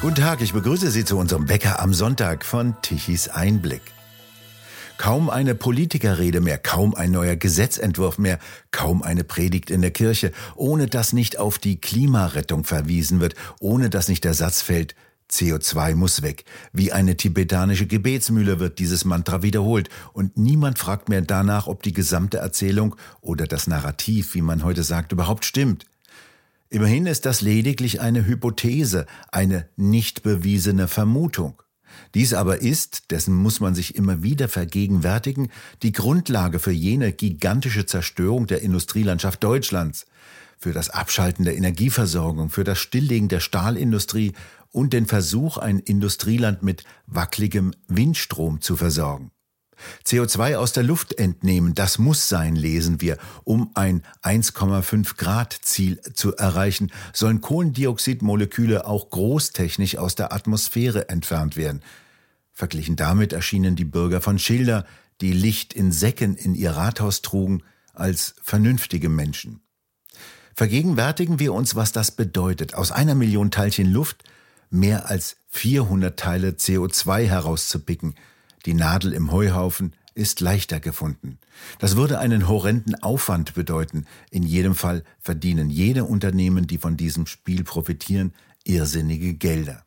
Guten 0.00 0.14
Tag, 0.14 0.40
ich 0.42 0.52
begrüße 0.52 0.92
Sie 0.92 1.04
zu 1.04 1.18
unserem 1.18 1.48
Wecker 1.48 1.82
am 1.82 1.92
Sonntag 1.92 2.44
von 2.44 2.76
Tichys 2.82 3.28
Einblick. 3.28 3.82
Kaum 4.96 5.28
eine 5.28 5.56
Politikerrede 5.56 6.40
mehr, 6.40 6.56
kaum 6.56 6.94
ein 6.94 7.10
neuer 7.10 7.34
Gesetzentwurf 7.34 8.16
mehr, 8.16 8.38
kaum 8.70 9.02
eine 9.02 9.24
Predigt 9.24 9.70
in 9.70 9.82
der 9.82 9.90
Kirche, 9.90 10.30
ohne 10.54 10.86
dass 10.86 11.12
nicht 11.12 11.40
auf 11.40 11.58
die 11.58 11.80
Klimarettung 11.80 12.62
verwiesen 12.62 13.18
wird, 13.18 13.34
ohne 13.58 13.90
dass 13.90 14.06
nicht 14.06 14.22
der 14.22 14.34
Satz 14.34 14.62
fällt, 14.62 14.94
CO2 15.32 15.96
muss 15.96 16.22
weg. 16.22 16.44
Wie 16.72 16.92
eine 16.92 17.16
tibetanische 17.16 17.88
Gebetsmühle 17.88 18.60
wird 18.60 18.78
dieses 18.78 19.04
Mantra 19.04 19.42
wiederholt 19.42 19.88
und 20.12 20.36
niemand 20.36 20.78
fragt 20.78 21.08
mehr 21.08 21.22
danach, 21.22 21.66
ob 21.66 21.82
die 21.82 21.92
gesamte 21.92 22.38
Erzählung 22.38 22.94
oder 23.20 23.48
das 23.48 23.66
Narrativ, 23.66 24.34
wie 24.34 24.42
man 24.42 24.62
heute 24.62 24.84
sagt, 24.84 25.10
überhaupt 25.10 25.44
stimmt. 25.44 25.86
Immerhin 26.70 27.06
ist 27.06 27.24
das 27.24 27.40
lediglich 27.40 28.00
eine 28.00 28.26
Hypothese, 28.26 29.06
eine 29.32 29.68
nicht 29.76 30.22
bewiesene 30.22 30.86
Vermutung. 30.86 31.62
Dies 32.14 32.34
aber 32.34 32.60
ist, 32.60 33.10
dessen 33.10 33.34
muss 33.34 33.60
man 33.60 33.74
sich 33.74 33.94
immer 33.94 34.22
wieder 34.22 34.48
vergegenwärtigen, 34.48 35.48
die 35.82 35.92
Grundlage 35.92 36.58
für 36.58 36.70
jene 36.70 37.12
gigantische 37.12 37.86
Zerstörung 37.86 38.46
der 38.46 38.60
Industrielandschaft 38.60 39.42
Deutschlands, 39.42 40.04
für 40.58 40.72
das 40.72 40.90
Abschalten 40.90 41.44
der 41.44 41.56
Energieversorgung, 41.56 42.50
für 42.50 42.64
das 42.64 42.78
Stilllegen 42.78 43.28
der 43.28 43.40
Stahlindustrie 43.40 44.32
und 44.70 44.92
den 44.92 45.06
Versuch, 45.06 45.56
ein 45.56 45.78
Industrieland 45.78 46.62
mit 46.62 46.84
wackeligem 47.06 47.72
Windstrom 47.86 48.60
zu 48.60 48.76
versorgen. 48.76 49.30
CO2 50.06 50.56
aus 50.56 50.72
der 50.72 50.82
Luft 50.82 51.18
entnehmen, 51.18 51.74
das 51.74 51.98
muss 51.98 52.28
sein, 52.28 52.56
lesen 52.56 53.00
wir. 53.00 53.18
Um 53.44 53.70
ein 53.74 54.02
1,5 54.22 55.16
Grad 55.16 55.58
Ziel 55.62 56.00
zu 56.14 56.36
erreichen, 56.36 56.90
sollen 57.12 57.40
Kohlendioxidmoleküle 57.40 58.86
auch 58.86 59.10
großtechnisch 59.10 59.96
aus 59.96 60.14
der 60.14 60.32
Atmosphäre 60.32 61.08
entfernt 61.08 61.56
werden. 61.56 61.82
Verglichen 62.52 62.96
damit 62.96 63.32
erschienen 63.32 63.76
die 63.76 63.84
Bürger 63.84 64.20
von 64.20 64.38
Schilder, 64.38 64.84
die 65.20 65.32
Licht 65.32 65.72
in 65.72 65.92
Säcken 65.92 66.36
in 66.36 66.54
ihr 66.54 66.72
Rathaus 66.72 67.22
trugen, 67.22 67.62
als 67.94 68.34
vernünftige 68.42 69.08
Menschen. 69.08 69.60
Vergegenwärtigen 70.54 71.38
wir 71.38 71.52
uns, 71.52 71.76
was 71.76 71.92
das 71.92 72.10
bedeutet, 72.10 72.74
aus 72.74 72.90
einer 72.90 73.14
Million 73.14 73.50
Teilchen 73.50 73.92
Luft 73.92 74.24
mehr 74.70 75.08
als 75.08 75.36
400 75.48 76.18
Teile 76.18 76.50
CO2 76.50 77.26
herauszupicken– 77.26 78.14
die 78.68 78.74
Nadel 78.74 79.14
im 79.14 79.32
Heuhaufen 79.32 79.94
ist 80.14 80.42
leichter 80.42 80.78
gefunden. 80.78 81.38
Das 81.78 81.96
würde 81.96 82.18
einen 82.18 82.48
horrenden 82.48 83.02
Aufwand 83.02 83.54
bedeuten. 83.54 84.04
In 84.30 84.42
jedem 84.42 84.74
Fall 84.74 85.04
verdienen 85.20 85.70
jede 85.70 86.04
Unternehmen, 86.04 86.66
die 86.66 86.76
von 86.76 86.98
diesem 86.98 87.24
Spiel 87.24 87.64
profitieren, 87.64 88.34
irrsinnige 88.64 89.32
Gelder. 89.32 89.86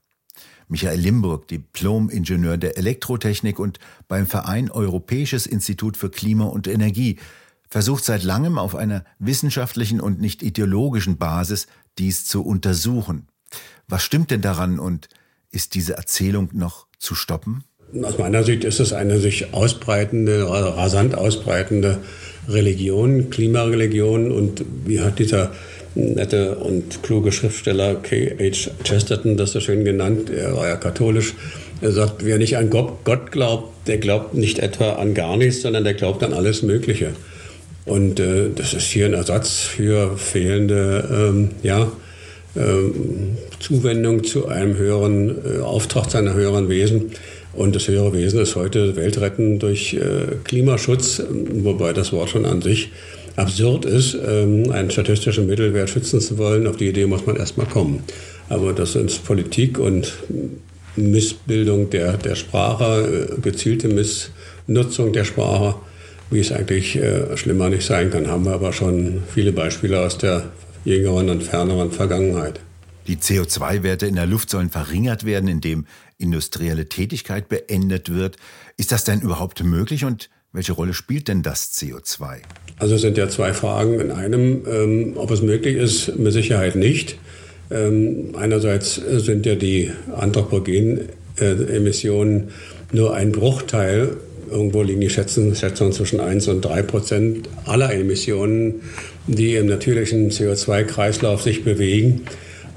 Michael 0.68 1.00
Limburg, 1.00 1.48
Diplom-Ingenieur 1.50 2.58
der 2.58 2.76
Elektrotechnik 2.76 3.60
und 3.60 3.78
beim 4.08 4.26
Verein 4.26 4.72
Europäisches 4.72 5.46
Institut 5.46 5.96
für 5.96 6.10
Klima 6.10 6.46
und 6.46 6.68
Energie, 6.68 7.20
versucht 7.70 8.04
seit 8.04 8.24
langem 8.24 8.58
auf 8.58 8.74
einer 8.74 9.06
wissenschaftlichen 9.20 10.02
und 10.02 10.20
nicht 10.20 10.42
ideologischen 10.42 11.20
Basis 11.20 11.68
dies 12.00 12.26
zu 12.26 12.44
untersuchen. 12.44 13.28
Was 13.88 14.02
stimmt 14.02 14.32
denn 14.32 14.42
daran 14.42 14.80
und 14.80 15.08
ist 15.52 15.76
diese 15.76 15.98
Erzählung 15.98 16.50
noch 16.54 16.88
zu 16.98 17.14
stoppen? 17.14 17.64
Aus 18.04 18.18
meiner 18.18 18.44
Sicht 18.44 18.64
ist 18.64 18.80
es 18.80 18.94
eine 18.94 19.20
sich 19.20 19.54
ausbreitende, 19.54 20.48
rasant 20.48 21.16
ausbreitende 21.16 21.98
Religion, 22.48 23.30
Klimareligion. 23.30 24.32
Und 24.32 24.64
wie 24.86 25.02
hat 25.02 25.20
dieser 25.20 25.52
nette 25.96 26.56
und 26.56 27.04
kluge 27.04 27.32
Schriftsteller 27.32 27.96
K.H. 27.96 28.72
Chesterton 28.84 29.36
das 29.38 29.52
so 29.52 29.60
schön 29.60 29.84
genannt, 29.84 30.30
er 30.30 30.56
war 30.56 30.68
ja 30.68 30.78
katholisch, 30.78 31.34
er 31.82 31.92
sagt, 31.92 32.24
wer 32.24 32.38
nicht 32.38 32.58
an 32.58 32.70
Gott 32.70 33.32
glaubt, 33.32 33.88
der 33.88 33.98
glaubt 33.98 34.34
nicht 34.36 34.60
etwa 34.60 34.94
an 34.94 35.14
gar 35.14 35.36
nichts, 35.36 35.62
sondern 35.64 35.84
der 35.84 35.94
glaubt 35.94 36.24
an 36.24 36.34
alles 36.34 36.62
Mögliche. 36.62 37.12
Und 37.86 38.20
äh, 38.20 38.50
das 38.56 38.74
ist 38.74 38.86
hier 38.86 39.08
ein 39.08 39.14
Ersatz 39.14 39.60
für 39.62 40.18
fehlende 40.18 41.10
ähm, 41.12 41.50
ja, 41.64 41.92
ähm, 42.56 43.38
Zuwendung 43.62 44.24
zu 44.24 44.48
einem 44.48 44.76
höheren 44.76 45.36
äh, 45.46 45.60
Auftrag, 45.62 46.10
zu 46.10 46.18
einem 46.18 46.34
höheren 46.34 46.68
Wesen. 46.70 47.12
Und 47.54 47.76
das 47.76 47.88
höhere 47.88 48.14
Wesen 48.14 48.40
ist 48.40 48.56
heute 48.56 48.96
Weltretten 48.96 49.60
durch 49.60 49.94
äh, 49.94 50.36
Klimaschutz, 50.44 51.22
wobei 51.30 51.94
das 51.94 52.12
Wort 52.14 52.30
schon 52.30 52.46
an 52.46 52.62
sich 52.62 52.92
absurd 53.36 53.86
ist, 53.86 54.18
ähm, 54.26 54.72
einen 54.72 54.92
statistischen 54.92 55.48
Mittelwert 55.48 55.90
schützen 55.90 56.20
zu 56.22 56.38
wollen. 56.38 56.68
Auf 56.68 56.78
die 56.78 56.88
Idee 56.88 57.06
muss 57.06 57.26
man 57.26 57.36
erstmal 57.36 57.68
kommen. 57.68 58.04
Aber 58.50 58.74
das 58.74 58.96
ist 58.96 59.24
Politik 59.26 59.80
und 59.80 60.14
Missbildung 60.96 61.90
der, 61.90 62.18
der 62.18 62.36
Sprache, 62.36 63.30
äh, 63.38 63.42
gezielte 63.42 63.88
Missnutzung 63.88 65.14
der 65.14 65.24
Sprache, 65.24 65.76
wie 66.30 66.40
es 66.40 66.52
eigentlich 66.52 66.96
äh, 66.96 67.36
schlimmer 67.38 67.70
nicht 67.70 67.86
sein 67.86 68.10
kann, 68.10 68.28
haben 68.28 68.46
wir 68.46 68.54
aber 68.54 68.74
schon 68.74 69.24
viele 69.34 69.52
Beispiele 69.52 70.00
aus 70.00 70.18
der 70.18 70.46
jüngeren 70.86 71.30
und 71.30 71.44
ferneren 71.44 71.92
Vergangenheit. 71.92 72.60
Die 73.08 73.18
CO2-Werte 73.18 74.06
in 74.06 74.16
der 74.16 74.26
Luft 74.26 74.50
sollen 74.50 74.70
verringert 74.70 75.26
werden, 75.26 75.50
indem 75.50 75.86
industrielle 76.18 76.88
Tätigkeit 76.88 77.50
beendet 77.50 78.14
wird. 78.14 78.38
Ist 78.78 78.92
das 78.92 79.04
denn 79.04 79.22
überhaupt 79.22 79.64
möglich 79.64 80.06
und 80.06 80.30
welche 80.54 80.74
Rolle 80.74 80.94
spielt 80.94 81.28
denn 81.28 81.44
das 81.44 81.74
CO2? 81.74 82.40
Also 82.78 82.96
es 82.96 83.02
sind 83.02 83.18
ja 83.18 83.30
zwei 83.30 83.54
Fragen 83.54 84.00
in 84.00 84.12
einem. 84.12 84.66
Ähm, 84.68 85.14
ob 85.16 85.32
es 85.32 85.42
möglich 85.42 85.78
ist, 85.78 86.18
mit 86.20 86.34
Sicherheit 86.34 86.76
nicht. 86.76 87.18
Ähm, 87.72 88.36
einerseits 88.38 88.96
sind 88.96 89.46
ja 89.46 89.56
die 89.56 89.92
anthropogenen 90.14 91.10
äh, 91.40 91.76
Emissionen 91.76 92.50
nur 92.92 93.16
ein 93.16 93.32
Bruchteil. 93.32 94.18
Irgendwo 94.50 94.82
liegen 94.82 95.00
die 95.00 95.10
Schätzungen, 95.10 95.56
Schätzungen 95.56 95.94
zwischen 95.94 96.20
1 96.20 96.50
und 96.50 96.62
3 96.62 96.82
Prozent 96.82 97.50
aller 97.66 97.94
Emissionen, 97.94 98.82
die 99.28 99.56
im 99.56 99.68
natürlichen 99.68 100.30
CO2-Kreislauf 100.30 101.42
sich 101.42 101.64
bewegen 101.64 102.26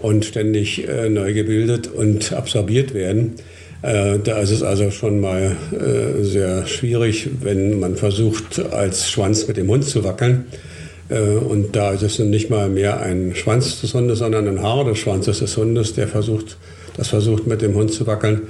und 0.05 0.27
ständig 0.27 0.87
äh, 0.87 1.09
neu 1.09 1.33
gebildet 1.33 1.87
und 1.87 2.35
absorbiert 2.35 2.93
werden. 2.93 3.37
Äh, 3.81 4.19
da 4.19 4.37
ist 4.39 4.51
es 4.51 4.63
also 4.63 4.91
schon 4.91 5.19
mal 5.19 5.57
äh, 5.73 6.23
sehr 6.23 6.67
schwierig, 6.67 7.31
wenn 7.41 7.81
man 7.81 7.97
versucht, 7.97 8.61
als 8.71 9.11
Schwanz 9.11 9.49
mit 9.49 9.57
dem 9.57 9.69
Hund 9.69 9.83
zu 9.85 10.05
wackeln. 10.05 10.45
Äh, 11.09 11.21
und 11.21 11.75
da 11.75 11.93
ist 11.93 12.03
es 12.03 12.19
nicht 12.19 12.51
mal 12.51 12.69
mehr 12.69 13.01
ein 13.01 13.35
Schwanz 13.35 13.81
des 13.81 13.95
Hundes, 13.95 14.19
sondern 14.19 14.47
ein 14.47 14.63
Haar 14.63 14.85
des 14.85 14.99
Schwanzes 14.99 15.39
des 15.39 15.57
Hundes, 15.57 15.95
der 15.95 16.07
versucht, 16.07 16.59
das 16.99 17.09
versucht 17.09 17.47
mit 17.47 17.63
dem 17.63 17.75
Hund 17.75 17.91
zu 17.91 18.07
wackeln. 18.07 18.43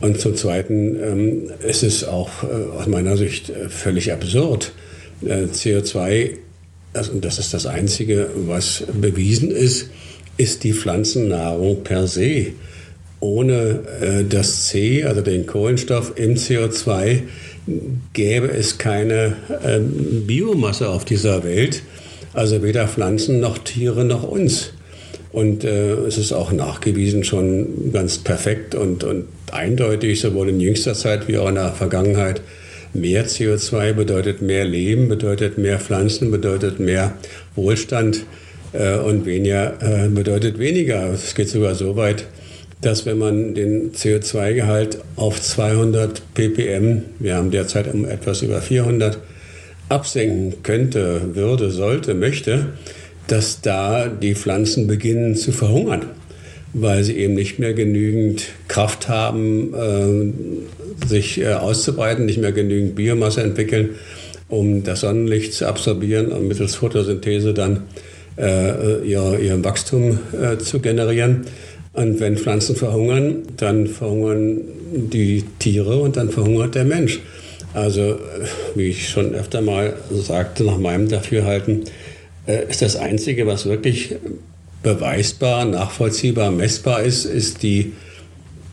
Und 0.00 0.20
zum 0.20 0.36
Zweiten 0.36 0.94
ähm, 1.02 1.50
ist 1.66 1.82
es 1.82 2.04
auch 2.04 2.28
äh, 2.42 2.78
aus 2.78 2.86
meiner 2.86 3.16
Sicht 3.16 3.50
völlig 3.70 4.12
absurd. 4.12 4.72
CO2, 5.24 6.32
also, 6.92 7.12
und 7.12 7.24
das 7.24 7.38
ist 7.38 7.52
das 7.52 7.66
Einzige, 7.66 8.30
was 8.46 8.84
bewiesen 8.92 9.50
ist, 9.50 9.88
ist 10.38 10.64
die 10.64 10.72
Pflanzennahrung 10.72 11.84
per 11.84 12.06
se. 12.06 12.52
Ohne 13.20 13.80
äh, 14.00 14.24
das 14.24 14.68
C, 14.68 15.04
also 15.04 15.20
den 15.20 15.46
Kohlenstoff 15.46 16.12
im 16.16 16.36
CO2, 16.36 17.20
gäbe 18.12 18.50
es 18.50 18.78
keine 18.78 19.36
äh, 19.64 19.80
Biomasse 19.80 20.88
auf 20.88 21.04
dieser 21.04 21.44
Welt. 21.44 21.82
Also 22.32 22.62
weder 22.62 22.86
Pflanzen 22.88 23.40
noch 23.40 23.58
Tiere 23.58 24.04
noch 24.04 24.22
uns. 24.22 24.72
Und 25.32 25.64
äh, 25.64 25.92
es 25.94 26.16
ist 26.16 26.32
auch 26.32 26.52
nachgewiesen 26.52 27.24
schon 27.24 27.92
ganz 27.92 28.18
perfekt 28.18 28.74
und, 28.74 29.04
und 29.04 29.26
eindeutig, 29.52 30.20
sowohl 30.20 30.48
in 30.48 30.60
jüngster 30.60 30.94
Zeit 30.94 31.28
wie 31.28 31.38
auch 31.38 31.48
in 31.48 31.56
der 31.56 31.72
Vergangenheit. 31.72 32.40
Mehr 32.94 33.26
CO2 33.26 33.92
bedeutet 33.92 34.40
mehr 34.40 34.64
Leben, 34.64 35.08
bedeutet 35.08 35.58
mehr 35.58 35.78
Pflanzen, 35.78 36.30
bedeutet 36.30 36.80
mehr 36.80 37.14
Wohlstand. 37.54 38.24
Äh, 38.72 38.98
und 38.98 39.24
weniger 39.26 39.74
äh, 39.80 40.08
bedeutet 40.08 40.58
weniger. 40.58 41.12
Es 41.12 41.34
geht 41.34 41.48
sogar 41.48 41.74
so 41.74 41.96
weit, 41.96 42.26
dass 42.80 43.06
wenn 43.06 43.18
man 43.18 43.54
den 43.54 43.92
CO2-Gehalt 43.92 44.98
auf 45.16 45.40
200 45.40 46.22
ppm, 46.34 47.02
wir 47.18 47.36
haben 47.36 47.50
derzeit 47.50 47.92
um 47.92 48.04
etwas 48.04 48.42
über 48.42 48.60
400, 48.60 49.18
absenken 49.88 50.62
könnte, 50.62 51.34
würde, 51.34 51.70
sollte, 51.70 52.14
möchte, 52.14 52.66
dass 53.26 53.62
da 53.62 54.08
die 54.08 54.34
Pflanzen 54.34 54.86
beginnen 54.86 55.34
zu 55.34 55.50
verhungern, 55.50 56.02
weil 56.74 57.02
sie 57.04 57.16
eben 57.16 57.34
nicht 57.34 57.58
mehr 57.58 57.72
genügend 57.72 58.48
Kraft 58.68 59.08
haben, 59.08 59.74
äh, 59.74 61.06
sich 61.06 61.46
auszubreiten, 61.46 62.26
nicht 62.26 62.38
mehr 62.38 62.52
genügend 62.52 62.96
Biomasse 62.96 63.42
entwickeln, 63.42 63.90
um 64.48 64.84
das 64.84 65.00
Sonnenlicht 65.00 65.54
zu 65.54 65.66
absorbieren 65.66 66.32
und 66.32 66.48
mittels 66.48 66.74
Photosynthese 66.74 67.54
dann 67.54 67.76
äh, 67.76 67.80
ihr, 68.38 69.38
ihr 69.40 69.64
Wachstum 69.64 70.18
äh, 70.32 70.58
zu 70.58 70.80
generieren. 70.80 71.46
Und 71.92 72.20
wenn 72.20 72.36
Pflanzen 72.36 72.76
verhungern, 72.76 73.42
dann 73.56 73.86
verhungern 73.86 74.60
die 74.92 75.44
Tiere 75.58 75.96
und 76.00 76.16
dann 76.16 76.30
verhungert 76.30 76.74
der 76.74 76.84
Mensch. 76.84 77.20
Also, 77.74 78.02
äh, 78.02 78.16
wie 78.74 78.88
ich 78.88 79.08
schon 79.08 79.34
öfter 79.34 79.60
mal 79.60 79.94
sagte, 80.10 80.64
nach 80.64 80.78
meinem 80.78 81.08
Dafürhalten, 81.08 81.84
äh, 82.46 82.68
ist 82.68 82.82
das 82.82 82.96
Einzige, 82.96 83.46
was 83.46 83.66
wirklich 83.66 84.14
beweisbar, 84.82 85.64
nachvollziehbar, 85.64 86.50
messbar 86.50 87.02
ist, 87.02 87.24
ist 87.24 87.62
die 87.62 87.92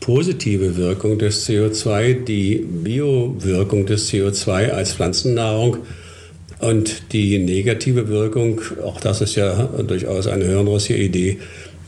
positive 0.00 0.76
Wirkung 0.76 1.18
des 1.18 1.48
CO2, 1.48 2.24
die 2.24 2.56
Biowirkung 2.56 3.86
des 3.86 4.10
CO2 4.10 4.70
als 4.70 4.92
Pflanzennahrung 4.92 5.78
und 6.60 7.12
die 7.12 7.38
negative 7.38 8.08
Wirkung, 8.08 8.60
auch 8.82 9.00
das 9.00 9.20
ist 9.20 9.36
ja 9.36 9.68
durchaus 9.86 10.26
eine 10.26 10.44
hirnrissige 10.46 10.98
Idee, 10.98 11.38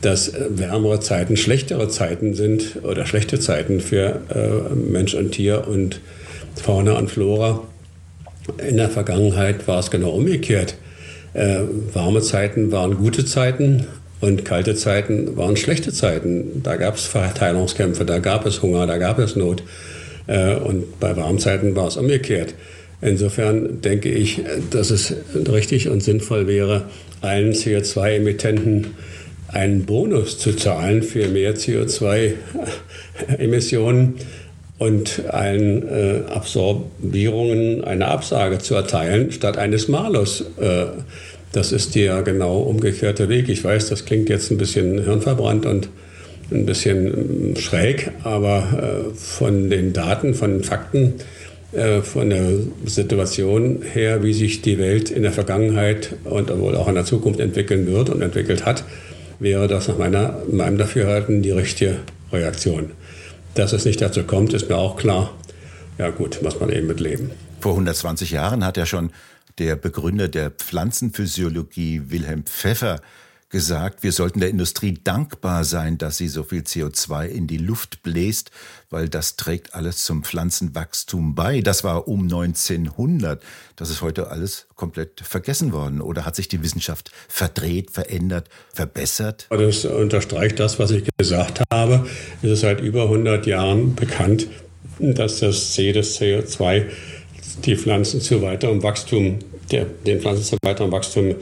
dass 0.01 0.31
wärmere 0.49 0.99
Zeiten 0.99 1.37
schlechtere 1.37 1.89
Zeiten 1.89 2.33
sind 2.33 2.79
oder 2.83 3.05
schlechte 3.05 3.39
Zeiten 3.39 3.81
für 3.81 4.21
äh, 4.33 4.75
Mensch 4.75 5.13
und 5.13 5.31
Tier 5.31 5.67
und 5.67 5.99
Fauna 6.55 6.97
und 6.97 7.09
Flora. 7.09 7.63
In 8.67 8.77
der 8.77 8.89
Vergangenheit 8.89 9.67
war 9.67 9.79
es 9.79 9.91
genau 9.91 10.11
umgekehrt. 10.11 10.75
Äh, 11.33 11.59
warme 11.93 12.21
Zeiten 12.21 12.71
waren 12.71 12.97
gute 12.97 13.25
Zeiten 13.25 13.87
und 14.21 14.45
kalte 14.45 14.75
Zeiten 14.75 15.35
waren 15.37 15.57
schlechte 15.57 15.91
Zeiten. 15.91 16.61
Da 16.63 16.75
gab 16.75 16.95
es 16.95 17.05
Verteilungskämpfe, 17.05 18.05
da 18.05 18.19
gab 18.19 18.45
es 18.45 18.61
Hunger, 18.61 18.87
da 18.87 18.97
gab 18.97 19.19
es 19.19 19.35
Not. 19.35 19.63
Äh, 20.27 20.55
und 20.55 20.99
bei 20.99 21.15
Warmzeiten 21.15 21.75
war 21.75 21.87
es 21.87 21.97
umgekehrt. 21.97 22.53
Insofern 23.01 23.81
denke 23.81 24.09
ich, 24.09 24.41
dass 24.71 24.89
es 24.89 25.13
richtig 25.35 25.89
und 25.89 26.01
sinnvoll 26.03 26.47
wäre, 26.47 26.85
allen 27.21 27.53
CO2-Emittenten 27.53 28.87
einen 29.47 29.85
Bonus 29.85 30.37
zu 30.37 30.51
zahlen 30.53 31.01
für 31.01 31.29
mehr 31.29 31.55
CO2-Emissionen 31.55 34.15
und 34.77 35.23
allen 35.29 35.87
äh, 35.87 36.23
Absorbierungen 36.29 37.83
eine 37.83 38.07
Absage 38.07 38.59
zu 38.59 38.75
erteilen, 38.75 39.31
statt 39.31 39.57
eines 39.57 39.87
Malus. 39.87 40.41
Äh, 40.59 40.85
das 41.51 41.71
ist 41.71 41.95
der 41.95 42.21
genau 42.21 42.59
umgekehrte 42.59 43.27
Weg. 43.27 43.49
Ich 43.49 43.63
weiß, 43.63 43.89
das 43.89 44.05
klingt 44.05 44.29
jetzt 44.29 44.51
ein 44.51 44.57
bisschen 44.57 45.03
hirnverbrannt 45.03 45.65
und 45.65 45.89
ein 46.51 46.65
bisschen 46.65 47.55
schräg, 47.57 48.11
aber 48.23 49.07
äh, 49.09 49.15
von 49.15 49.69
den 49.69 49.93
Daten, 49.93 50.33
von 50.33 50.51
den 50.51 50.63
Fakten, 50.63 51.15
von 52.01 52.29
der 52.31 52.51
Situation 52.85 53.83
her, 53.83 54.23
wie 54.23 54.33
sich 54.33 54.61
die 54.61 54.79
Welt 54.79 55.11
in 55.11 55.21
der 55.21 55.31
Vergangenheit 55.31 56.15
und 56.23 56.49
wohl 56.59 56.75
auch 56.75 56.87
in 56.87 56.95
der 56.95 57.05
Zukunft 57.05 57.39
entwickeln 57.39 57.85
wird 57.85 58.09
und 58.09 58.21
entwickelt 58.21 58.65
hat, 58.65 58.83
wäre 59.39 59.67
das 59.67 59.87
nach 59.87 59.97
meiner, 59.97 60.39
meinem 60.51 60.77
Dafürhalten 60.77 61.41
die 61.41 61.51
richtige 61.51 61.97
Reaktion. 62.31 62.91
Dass 63.53 63.73
es 63.73 63.85
nicht 63.85 64.01
dazu 64.01 64.23
kommt, 64.23 64.53
ist 64.53 64.69
mir 64.69 64.77
auch 64.77 64.97
klar. 64.97 65.35
Ja 65.97 66.09
gut, 66.09 66.41
muss 66.41 66.59
man 66.59 66.71
eben 66.71 66.87
mit 66.87 66.99
leben. 66.99 67.31
Vor 67.59 67.73
120 67.73 68.31
Jahren 68.31 68.65
hat 68.65 68.77
ja 68.77 68.85
schon 68.85 69.11
der 69.59 69.75
Begründer 69.75 70.27
der 70.27 70.49
Pflanzenphysiologie 70.49 72.03
Wilhelm 72.07 72.43
Pfeffer 72.45 73.01
gesagt, 73.49 74.03
wir 74.03 74.11
sollten 74.11 74.39
der 74.39 74.49
Industrie 74.49 74.97
dankbar 75.03 75.63
sein, 75.63 75.97
dass 75.97 76.17
sie 76.17 76.27
so 76.27 76.43
viel 76.43 76.61
CO2 76.61 77.27
in 77.27 77.47
die 77.47 77.57
Luft 77.57 78.03
bläst, 78.03 78.51
weil 78.89 79.09
das 79.09 79.35
trägt 79.37 79.73
alles 79.73 80.03
zum 80.03 80.23
Pflanzenwachstum 80.23 81.33
bei. 81.33 81.61
Das 81.61 81.83
war 81.83 82.07
um 82.07 82.23
1900. 82.23 83.41
Das 83.75 83.89
ist 83.89 84.01
heute 84.01 84.29
alles 84.29 84.67
komplett 84.75 85.21
vergessen 85.21 85.73
worden. 85.73 86.01
Oder 86.01 86.25
hat 86.25 86.35
sich 86.35 86.47
die 86.47 86.63
Wissenschaft 86.63 87.11
verdreht, 87.27 87.91
verändert, 87.91 88.49
verbessert? 88.71 89.47
Das 89.49 89.83
unterstreicht 89.85 90.59
das, 90.59 90.77
was 90.77 90.91
ich 90.91 91.09
gesagt 91.17 91.61
habe. 91.71 92.07
Es 92.43 92.51
ist 92.51 92.61
seit 92.61 92.81
über 92.81 93.03
100 93.03 93.47
Jahren 93.47 93.95
bekannt, 93.95 94.47
dass 94.99 95.39
das 95.39 95.73
C 95.73 95.91
des 95.91 96.19
CO2 96.19 96.85
die 97.65 97.75
Pflanzen 97.75 98.21
zu 98.21 98.41
weiterem 98.41 98.83
Wachstum, 98.83 99.39
der, 99.71 99.85
den 99.85 100.19
Pflanzen 100.21 100.43
zu 100.43 100.57
weiterem 100.63 100.91
Wachstum 100.91 101.35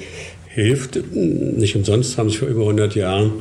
hilft. 0.58 1.00
Nicht 1.14 1.76
umsonst 1.76 2.18
haben 2.18 2.30
sich 2.30 2.40
vor 2.40 2.48
über 2.48 2.62
100 2.62 2.96
Jahren 2.96 3.34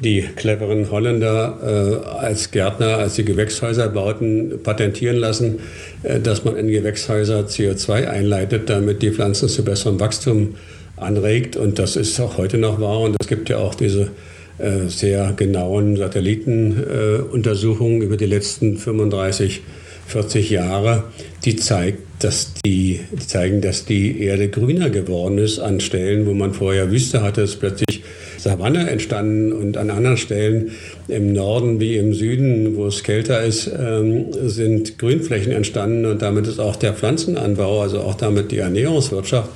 die 0.00 0.22
cleveren 0.22 0.90
Holländer 0.90 1.58
äh, 1.62 1.94
als 2.18 2.50
Gärtner, 2.50 2.98
als 2.98 3.14
sie 3.14 3.24
Gewächshäuser 3.24 3.88
bauten, 3.88 4.60
patentieren 4.62 5.16
lassen, 5.16 5.60
äh, 6.02 6.18
dass 6.18 6.44
man 6.44 6.56
in 6.56 6.66
Gewächshäuser 6.66 7.42
CO2 7.42 8.08
einleitet, 8.08 8.68
damit 8.68 9.02
die 9.02 9.12
Pflanzen 9.12 9.48
zu 9.48 9.64
besserem 9.64 10.00
Wachstum 10.00 10.56
anregt. 10.96 11.56
Und 11.56 11.78
das 11.78 11.94
ist 11.94 12.18
auch 12.18 12.38
heute 12.38 12.58
noch 12.58 12.80
wahr. 12.80 12.98
Und 13.00 13.14
es 13.20 13.28
gibt 13.28 13.48
ja 13.48 13.58
auch 13.58 13.76
diese 13.76 14.08
äh, 14.58 14.88
sehr 14.88 15.32
genauen 15.36 15.96
Satellitenuntersuchungen 15.96 18.02
über 18.02 18.16
die 18.16 18.26
letzten 18.26 18.78
35 18.78 19.58
Jahre 19.58 19.68
40 20.06 20.50
Jahre, 20.50 21.04
die 21.44 21.56
zeigt, 21.56 22.03
dass 22.18 22.52
die, 22.64 23.00
zeigen, 23.26 23.60
dass 23.60 23.84
die 23.84 24.20
Erde 24.20 24.48
grüner 24.48 24.90
geworden 24.90 25.38
ist 25.38 25.58
an 25.58 25.80
Stellen, 25.80 26.26
wo 26.26 26.32
man 26.32 26.54
vorher 26.54 26.90
Wüste 26.90 27.22
hatte, 27.22 27.42
ist 27.42 27.56
plötzlich 27.56 28.02
Savanne 28.38 28.90
entstanden 28.90 29.52
und 29.52 29.76
an 29.76 29.90
anderen 29.90 30.16
Stellen 30.16 30.72
im 31.08 31.32
Norden 31.32 31.80
wie 31.80 31.96
im 31.96 32.12
Süden, 32.12 32.76
wo 32.76 32.86
es 32.86 33.02
kälter 33.02 33.42
ist, 33.42 33.70
ähm, 33.78 34.26
sind 34.44 34.98
Grünflächen 34.98 35.52
entstanden 35.52 36.04
und 36.04 36.22
damit 36.22 36.46
ist 36.46 36.60
auch 36.60 36.76
der 36.76 36.92
Pflanzenanbau, 36.92 37.80
also 37.80 38.00
auch 38.00 38.14
damit 38.14 38.52
die 38.52 38.58
Ernährungswirtschaft 38.58 39.50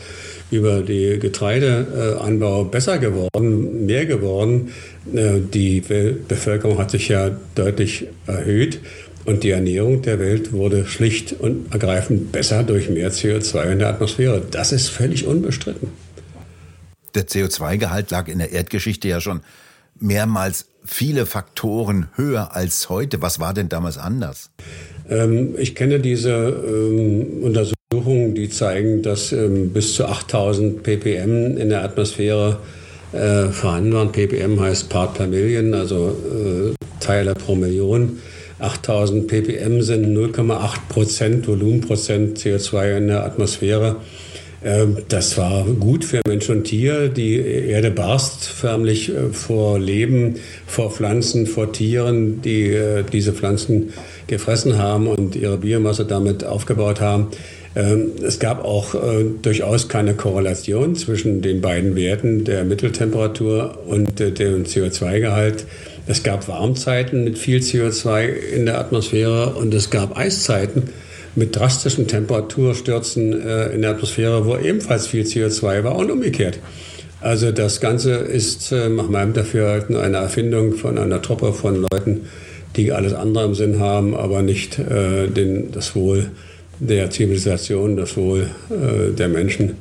über 0.50 0.80
die 0.80 1.18
Getreideanbau 1.18 2.64
besser 2.64 2.98
geworden, 2.98 3.84
mehr 3.86 4.06
geworden. 4.06 4.70
Äh, 5.14 5.40
die 5.52 5.82
Bevölkerung 6.26 6.78
hat 6.78 6.90
sich 6.90 7.08
ja 7.08 7.30
deutlich 7.54 8.06
erhöht. 8.26 8.80
Und 9.28 9.44
die 9.44 9.50
Ernährung 9.50 10.00
der 10.00 10.18
Welt 10.18 10.54
wurde 10.54 10.86
schlicht 10.86 11.34
und 11.38 11.70
ergreifend 11.70 12.32
besser 12.32 12.62
durch 12.62 12.88
mehr 12.88 13.12
CO2 13.12 13.72
in 13.72 13.78
der 13.78 13.88
Atmosphäre. 13.88 14.40
Das 14.50 14.72
ist 14.72 14.88
völlig 14.88 15.26
unbestritten. 15.26 15.88
Der 17.14 17.26
CO2-Gehalt 17.26 18.10
lag 18.10 18.28
in 18.28 18.38
der 18.38 18.52
Erdgeschichte 18.52 19.06
ja 19.06 19.20
schon 19.20 19.42
mehrmals 20.00 20.68
viele 20.82 21.26
Faktoren 21.26 22.06
höher 22.14 22.56
als 22.56 22.88
heute. 22.88 23.20
Was 23.20 23.38
war 23.38 23.52
denn 23.52 23.68
damals 23.68 23.98
anders? 23.98 24.48
Ähm, 25.10 25.56
ich 25.58 25.74
kenne 25.74 26.00
diese 26.00 26.32
ähm, 26.32 27.42
Untersuchungen, 27.42 28.34
die 28.34 28.48
zeigen, 28.48 29.02
dass 29.02 29.32
ähm, 29.32 29.74
bis 29.74 29.92
zu 29.92 30.06
8000 30.06 30.82
ppm 30.82 31.58
in 31.58 31.68
der 31.68 31.84
Atmosphäre 31.84 32.60
äh, 33.12 33.48
vorhanden 33.48 33.92
waren. 33.92 34.10
ppm 34.10 34.58
heißt 34.58 34.88
Part 34.88 35.18
per 35.18 35.26
Million, 35.26 35.74
also 35.74 36.16
äh, 36.72 36.74
Teile 36.98 37.34
pro 37.34 37.54
Million. 37.54 38.20
8000 38.58 39.26
ppm 39.26 39.82
sind 39.82 40.06
0,8 40.06 40.78
Prozent 40.88 41.48
Volumenprozent 41.48 42.38
CO2 42.38 42.96
in 42.98 43.08
der 43.08 43.24
Atmosphäre. 43.24 43.96
Ähm, 44.64 44.98
das 45.08 45.38
war 45.38 45.64
gut 45.64 46.04
für 46.04 46.20
Mensch 46.26 46.48
und 46.50 46.64
Tier. 46.64 47.08
Die 47.08 47.36
Erde 47.36 47.90
barst 47.90 48.44
förmlich 48.44 49.10
äh, 49.10 49.28
vor 49.32 49.78
Leben, 49.78 50.36
vor 50.66 50.90
Pflanzen, 50.90 51.46
vor 51.46 51.72
Tieren, 51.72 52.42
die 52.42 52.70
äh, 52.72 53.04
diese 53.04 53.32
Pflanzen 53.32 53.92
gefressen 54.26 54.78
haben 54.78 55.06
und 55.06 55.36
ihre 55.36 55.58
Biomasse 55.58 56.04
damit 56.04 56.44
aufgebaut 56.44 57.00
haben. 57.00 57.28
Ähm, 57.76 58.12
es 58.26 58.40
gab 58.40 58.64
auch 58.64 58.94
äh, 58.94 59.24
durchaus 59.40 59.88
keine 59.88 60.14
Korrelation 60.14 60.96
zwischen 60.96 61.42
den 61.42 61.60
beiden 61.60 61.94
Werten 61.94 62.44
der 62.44 62.64
Mitteltemperatur 62.64 63.78
und 63.86 64.18
dem 64.18 64.64
CO2-Gehalt. 64.64 65.66
Es 66.08 66.22
gab 66.22 66.48
Warmzeiten 66.48 67.22
mit 67.22 67.36
viel 67.36 67.58
CO2 67.58 68.28
in 68.28 68.64
der 68.64 68.80
Atmosphäre 68.80 69.50
und 69.50 69.74
es 69.74 69.90
gab 69.90 70.16
Eiszeiten 70.16 70.84
mit 71.36 71.54
drastischen 71.54 72.06
Temperaturstürzen 72.06 73.38
äh, 73.46 73.66
in 73.74 73.82
der 73.82 73.90
Atmosphäre, 73.90 74.46
wo 74.46 74.56
ebenfalls 74.56 75.06
viel 75.06 75.24
CO2 75.24 75.84
war 75.84 75.96
und 75.96 76.10
umgekehrt. 76.10 76.60
Also 77.20 77.52
das 77.52 77.82
Ganze 77.82 78.14
ist 78.14 78.72
äh, 78.72 78.88
nach 78.88 79.10
meinem 79.10 79.34
Dafürhalten 79.34 79.96
eine 79.96 80.16
Erfindung 80.16 80.72
von 80.76 80.96
einer 80.96 81.20
Truppe 81.20 81.52
von 81.52 81.86
Leuten, 81.90 82.22
die 82.74 82.90
alles 82.90 83.12
andere 83.12 83.44
im 83.44 83.54
Sinn 83.54 83.78
haben, 83.78 84.16
aber 84.16 84.40
nicht 84.40 84.78
äh, 84.78 85.28
den, 85.28 85.72
das 85.72 85.94
Wohl 85.94 86.30
der 86.80 87.10
Zivilisation, 87.10 87.98
das 87.98 88.16
Wohl 88.16 88.48
äh, 88.70 89.12
der 89.12 89.28
Menschen 89.28 89.76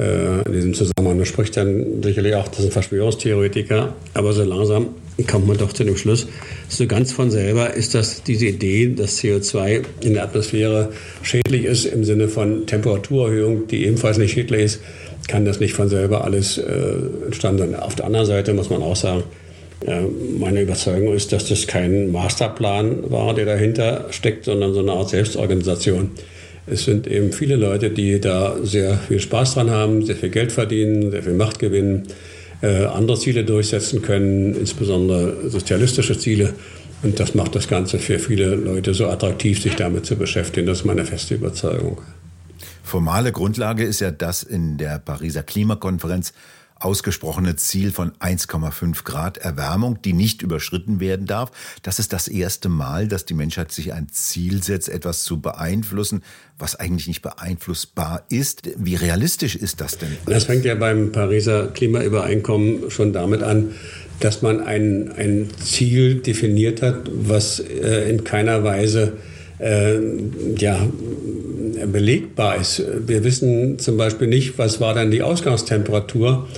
äh, 0.00 0.42
in 0.46 0.52
diesem 0.52 0.74
Zusammenhang. 0.74 1.18
Man 1.18 1.26
spricht 1.26 1.56
dann 1.56 2.02
sicherlich 2.02 2.34
auch, 2.34 2.48
das 2.48 2.58
sind 2.58 2.72
Verschwörungstheoretiker, 2.72 3.94
aber 4.14 4.32
so 4.32 4.42
langsam 4.42 4.88
kommt 5.26 5.46
man 5.46 5.56
doch 5.56 5.72
zu 5.72 5.84
dem 5.84 5.96
Schluss, 5.96 6.26
so 6.68 6.86
ganz 6.86 7.12
von 7.12 7.30
selber 7.30 7.74
ist 7.74 7.94
das 7.94 8.22
diese 8.22 8.46
Idee, 8.46 8.94
dass 8.94 9.18
CO2 9.18 9.82
in 10.02 10.14
der 10.14 10.24
Atmosphäre 10.24 10.90
schädlich 11.22 11.64
ist 11.64 11.84
im 11.86 12.04
Sinne 12.04 12.28
von 12.28 12.66
Temperaturerhöhung, 12.66 13.66
die 13.66 13.84
ebenfalls 13.86 14.18
nicht 14.18 14.32
schädlich 14.32 14.62
ist, 14.62 14.80
kann 15.28 15.44
das 15.44 15.60
nicht 15.60 15.74
von 15.74 15.88
selber 15.88 16.24
alles 16.24 16.58
äh, 16.58 16.64
entstanden 17.26 17.70
sein. 17.70 17.74
Auf 17.76 17.94
der 17.94 18.06
anderen 18.06 18.26
Seite 18.26 18.52
muss 18.52 18.70
man 18.70 18.82
auch 18.82 18.96
sagen, 18.96 19.22
äh, 19.86 20.00
meine 20.38 20.62
Überzeugung 20.62 21.14
ist, 21.14 21.32
dass 21.32 21.48
das 21.48 21.66
kein 21.66 22.10
Masterplan 22.12 23.10
war, 23.10 23.34
der 23.34 23.46
dahinter 23.46 24.06
steckt, 24.10 24.44
sondern 24.44 24.74
so 24.74 24.80
eine 24.80 24.92
Art 24.92 25.10
Selbstorganisation. 25.10 26.10
Es 26.66 26.84
sind 26.84 27.06
eben 27.06 27.32
viele 27.32 27.56
Leute, 27.56 27.90
die 27.90 28.20
da 28.20 28.56
sehr 28.62 28.98
viel 29.08 29.18
Spaß 29.18 29.54
dran 29.54 29.70
haben, 29.70 30.04
sehr 30.04 30.16
viel 30.16 30.28
Geld 30.28 30.52
verdienen, 30.52 31.10
sehr 31.10 31.22
viel 31.22 31.34
Macht 31.34 31.58
gewinnen 31.58 32.08
äh, 32.62 32.84
andere 32.84 33.18
Ziele 33.18 33.44
durchsetzen 33.44 34.02
können, 34.02 34.54
insbesondere 34.54 35.48
sozialistische 35.48 36.18
Ziele. 36.18 36.54
Und 37.02 37.18
das 37.18 37.34
macht 37.34 37.54
das 37.54 37.68
Ganze 37.68 37.98
für 37.98 38.18
viele 38.18 38.54
Leute 38.54 38.92
so 38.92 39.06
attraktiv, 39.08 39.62
sich 39.62 39.74
damit 39.76 40.04
zu 40.04 40.16
beschäftigen. 40.16 40.66
Das 40.66 40.80
ist 40.80 40.84
meine 40.84 41.04
feste 41.04 41.34
Überzeugung. 41.34 42.02
Formale 42.82 43.32
Grundlage 43.32 43.84
ist 43.84 44.00
ja, 44.00 44.10
dass 44.10 44.42
in 44.42 44.76
der 44.76 44.98
Pariser 44.98 45.42
Klimakonferenz 45.42 46.32
ausgesprochene 46.80 47.56
Ziel 47.56 47.92
von 47.92 48.12
1,5 48.12 49.04
Grad 49.04 49.38
Erwärmung, 49.38 50.00
die 50.02 50.12
nicht 50.12 50.42
überschritten 50.42 50.98
werden 50.98 51.26
darf. 51.26 51.50
Das 51.82 51.98
ist 51.98 52.12
das 52.12 52.26
erste 52.26 52.68
Mal, 52.68 53.06
dass 53.06 53.26
die 53.26 53.34
Menschheit 53.34 53.70
sich 53.70 53.92
ein 53.92 54.08
Ziel 54.10 54.62
setzt, 54.62 54.88
etwas 54.88 55.22
zu 55.22 55.40
beeinflussen, 55.40 56.22
was 56.58 56.76
eigentlich 56.76 57.06
nicht 57.06 57.22
beeinflussbar 57.22 58.24
ist. 58.30 58.62
Wie 58.76 58.94
realistisch 58.94 59.56
ist 59.56 59.80
das 59.80 59.98
denn? 59.98 60.16
Das 60.26 60.44
fängt 60.44 60.64
ja 60.64 60.74
beim 60.74 61.12
Pariser 61.12 61.68
Klimaübereinkommen 61.68 62.90
schon 62.90 63.12
damit 63.12 63.42
an, 63.42 63.74
dass 64.20 64.42
man 64.42 64.60
ein, 64.60 65.12
ein 65.12 65.48
Ziel 65.62 66.16
definiert 66.16 66.82
hat, 66.82 67.10
was 67.12 67.60
äh, 67.60 68.10
in 68.10 68.24
keiner 68.24 68.64
Weise 68.64 69.14
äh, 69.58 69.98
ja, 70.56 70.78
belegbar 71.86 72.56
ist. 72.56 72.82
Wir 73.06 73.24
wissen 73.24 73.78
zum 73.78 73.96
Beispiel 73.96 74.26
nicht, 74.26 74.58
was 74.58 74.80
war 74.80 74.94
dann 74.94 75.10
die 75.10 75.22
Ausgangstemperatur, 75.22 76.48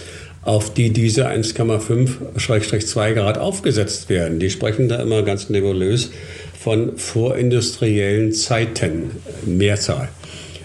auf 0.43 0.75
die 0.75 0.91
diese 0.91 1.29
1,5-2 1.29 3.15
Grad 3.15 3.39
aufgesetzt 3.39 4.09
werden. 4.09 4.39
Die 4.41 4.51
sprechen 4.51 4.89
da 4.89 5.01
immer 5.01 5.23
ganz 5.23 5.51
nebulös 5.51 6.11
von 6.59 6.97
vorindustriellen 6.97 8.33
Zeiten, 8.33 9.11
Mehrzahl, 9.47 10.09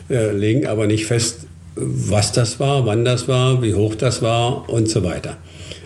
äh, 0.10 0.32
legen 0.32 0.68
aber 0.68 0.88
nicht 0.88 1.06
fest, 1.06 1.48
was 1.76 2.32
das 2.32 2.60
war, 2.60 2.86
wann 2.86 3.06
das 3.06 3.28
war, 3.28 3.62
wie 3.62 3.76
hoch 3.76 3.96
das 3.96 4.22
war 4.22 4.68
und 4.70 4.90
so 4.90 5.04
weiter. 5.04 5.38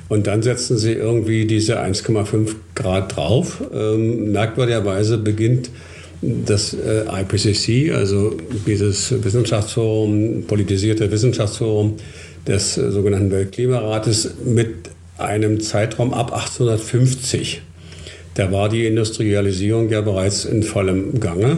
Und 0.08 0.28
dann 0.28 0.42
setzen 0.42 0.78
sie 0.78 0.92
irgendwie 0.92 1.46
diese 1.46 1.82
1,5 1.82 2.56
Grad 2.76 3.16
drauf. 3.16 3.62
Ähm, 3.74 4.32
merkwürdigerweise 4.34 5.18
beginnt 5.18 5.70
das 6.22 6.74
äh, 6.74 7.06
IPCC, 7.22 7.94
also 7.94 8.36
dieses 8.68 9.24
Wissenschaftsforum, 9.24 10.44
politisierte 10.46 11.12
Wissenschaftsforum 11.12 11.98
des 12.48 12.78
äh, 12.78 12.92
sogenannten 12.92 13.32
Weltklimarates 13.32 14.36
mit 14.46 14.90
einem 15.18 15.60
Zeitraum 15.62 16.14
ab 16.14 16.32
1850. 16.34 17.62
Da 18.36 18.52
war 18.52 18.70
die 18.70 18.86
Industrialisierung 18.86 19.90
ja 19.90 20.02
bereits 20.02 20.46
in 20.46 20.64
vollem 20.64 21.20
Gange. 21.20 21.58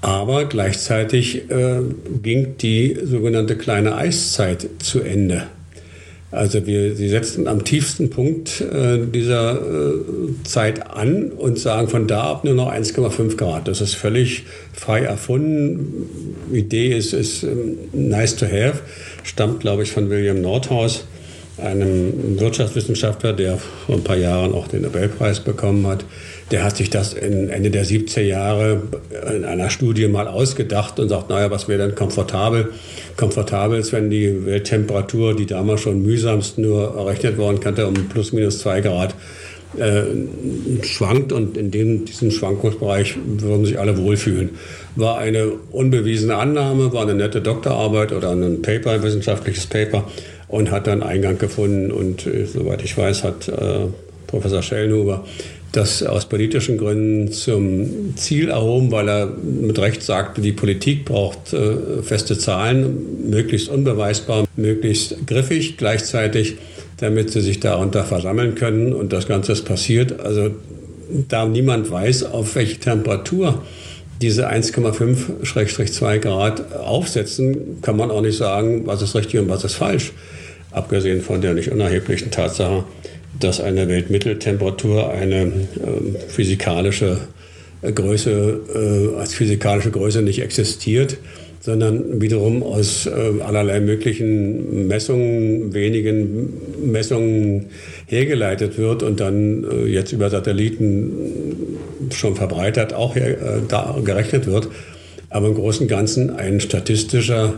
Aber 0.00 0.44
gleichzeitig 0.44 1.50
äh, 1.50 1.80
ging 2.22 2.56
die 2.58 2.98
sogenannte 3.02 3.56
kleine 3.56 3.96
Eiszeit 3.96 4.68
zu 4.80 5.00
Ende. 5.00 5.46
Also 6.34 6.66
wir, 6.66 6.96
sie 6.96 7.08
setzen 7.08 7.46
am 7.46 7.64
tiefsten 7.64 8.10
Punkt 8.10 8.60
äh, 8.60 8.98
dieser 9.06 9.54
äh, 9.54 10.42
Zeit 10.44 10.90
an 10.90 11.30
und 11.30 11.58
sagen 11.58 11.88
von 11.88 12.08
da 12.08 12.24
ab 12.24 12.44
nur 12.44 12.54
noch 12.54 12.72
1,5 12.72 13.36
Grad. 13.36 13.68
Das 13.68 13.80
ist 13.80 13.94
völlig 13.94 14.44
frei 14.72 15.02
erfunden. 15.02 16.08
Idee 16.52 16.96
ist, 16.96 17.12
ist 17.12 17.44
ähm, 17.44 17.78
nice 17.92 18.36
to 18.36 18.46
have, 18.46 18.80
stammt, 19.22 19.60
glaube 19.60 19.84
ich, 19.84 19.92
von 19.92 20.10
William 20.10 20.40
Nordhaus, 20.40 21.04
einem 21.56 22.40
Wirtschaftswissenschaftler, 22.40 23.32
der 23.32 23.58
vor 23.86 23.94
ein 23.94 24.04
paar 24.04 24.16
Jahren 24.16 24.52
auch 24.52 24.66
den 24.66 24.82
Nobelpreis 24.82 25.38
bekommen 25.40 25.86
hat 25.86 26.04
der 26.50 26.64
hat 26.64 26.76
sich 26.76 26.90
das 26.90 27.14
in 27.14 27.48
Ende 27.48 27.70
der 27.70 27.86
70er 27.86 28.20
Jahre 28.20 28.82
in 29.34 29.44
einer 29.44 29.70
Studie 29.70 30.08
mal 30.08 30.28
ausgedacht 30.28 31.00
und 31.00 31.08
sagt, 31.08 31.30
naja, 31.30 31.50
was 31.50 31.68
wäre 31.68 31.86
denn 31.86 31.94
komfortabel? 31.94 32.72
Komfortabel 33.16 33.78
ist, 33.78 33.92
wenn 33.92 34.10
die 34.10 34.44
Welttemperatur, 34.44 35.34
die 35.34 35.46
damals 35.46 35.80
schon 35.80 36.02
mühsamst 36.02 36.58
nur 36.58 36.96
errechnet 36.96 37.38
worden 37.38 37.60
kannte, 37.60 37.86
um 37.86 37.94
plus 38.08 38.32
minus 38.32 38.58
zwei 38.58 38.80
Grad 38.80 39.14
äh, 39.78 40.02
schwankt 40.82 41.32
und 41.32 41.56
in 41.56 41.70
dem, 41.70 42.04
diesem 42.04 42.30
Schwankungsbereich 42.30 43.16
würden 43.24 43.64
sich 43.64 43.78
alle 43.78 43.96
wohlfühlen. 43.98 44.50
War 44.96 45.18
eine 45.18 45.48
unbewiesene 45.72 46.36
Annahme, 46.36 46.92
war 46.92 47.02
eine 47.02 47.14
nette 47.14 47.40
Doktorarbeit 47.40 48.12
oder 48.12 48.30
ein 48.30 48.62
Paper, 48.62 48.92
ein 48.92 49.02
wissenschaftliches 49.02 49.66
Paper 49.66 50.04
und 50.48 50.70
hat 50.70 50.86
dann 50.86 51.02
Eingang 51.02 51.38
gefunden 51.38 51.90
und 51.90 52.26
äh, 52.26 52.44
soweit 52.44 52.82
ich 52.82 52.96
weiß, 52.96 53.24
hat 53.24 53.48
äh, 53.48 53.86
Professor 54.26 54.62
Schellnhuber 54.62 55.24
das 55.76 56.02
aus 56.02 56.26
politischen 56.26 56.78
Gründen 56.78 57.32
zum 57.32 58.16
Ziel 58.16 58.48
erhoben, 58.48 58.90
weil 58.92 59.08
er 59.08 59.26
mit 59.26 59.78
Recht 59.78 60.02
sagte, 60.02 60.40
die 60.40 60.52
Politik 60.52 61.04
braucht 61.04 61.52
äh, 61.52 62.02
feste 62.02 62.38
Zahlen, 62.38 63.30
möglichst 63.30 63.68
unbeweisbar, 63.68 64.44
möglichst 64.56 65.26
griffig 65.26 65.76
gleichzeitig, 65.76 66.56
damit 66.98 67.30
sie 67.30 67.40
sich 67.40 67.60
darunter 67.60 68.04
versammeln 68.04 68.54
können 68.54 68.92
und 68.92 69.12
das 69.12 69.26
Ganze 69.26 69.52
ist 69.52 69.64
passiert. 69.64 70.20
Also 70.20 70.50
da 71.28 71.44
niemand 71.46 71.90
weiß, 71.90 72.24
auf 72.24 72.54
welche 72.54 72.78
Temperatur 72.78 73.62
diese 74.22 74.48
1,5-2 74.48 76.18
Grad 76.18 76.72
aufsetzen, 76.74 77.82
kann 77.82 77.96
man 77.96 78.10
auch 78.10 78.22
nicht 78.22 78.38
sagen, 78.38 78.86
was 78.86 79.02
ist 79.02 79.14
richtig 79.14 79.40
und 79.40 79.48
was 79.48 79.64
ist 79.64 79.74
falsch. 79.74 80.12
Abgesehen 80.70 81.20
von 81.20 81.40
der 81.40 81.54
nicht 81.54 81.70
unerheblichen 81.70 82.30
Tatsache, 82.30 82.84
dass 83.40 83.60
eine 83.60 83.88
Weltmitteltemperatur 83.88 85.10
eine 85.10 85.42
äh, 85.42 85.50
physikalische 86.28 87.18
Größe 87.82 89.12
äh, 89.14 89.20
als 89.20 89.34
physikalische 89.34 89.90
Größe 89.90 90.22
nicht 90.22 90.40
existiert, 90.40 91.18
sondern 91.60 92.20
wiederum 92.20 92.62
aus 92.62 93.06
äh, 93.06 93.10
allerlei 93.42 93.80
möglichen 93.80 94.86
Messungen, 94.86 95.72
wenigen 95.72 96.52
Messungen 96.84 97.70
hergeleitet 98.06 98.76
wird 98.76 99.02
und 99.02 99.20
dann 99.20 99.64
äh, 99.64 99.86
jetzt 99.86 100.12
über 100.12 100.28
Satelliten 100.28 101.78
schon 102.12 102.36
verbreitert 102.36 102.92
auch 102.92 103.16
äh, 103.16 103.36
da 103.66 103.96
gerechnet 104.04 104.46
wird. 104.46 104.68
Aber 105.30 105.48
im 105.48 105.54
Großen 105.54 105.84
und 105.84 105.88
Ganzen 105.88 106.30
ein 106.36 106.60
statistischer, 106.60 107.54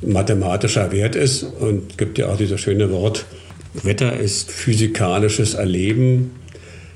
mathematischer 0.00 0.92
Wert 0.92 1.16
ist 1.16 1.42
und 1.42 1.98
gibt 1.98 2.18
ja 2.18 2.28
auch 2.28 2.36
dieses 2.36 2.60
schöne 2.60 2.90
Wort, 2.92 3.26
Wetter 3.74 4.18
ist 4.18 4.50
physikalisches 4.50 5.54
Erleben 5.54 6.32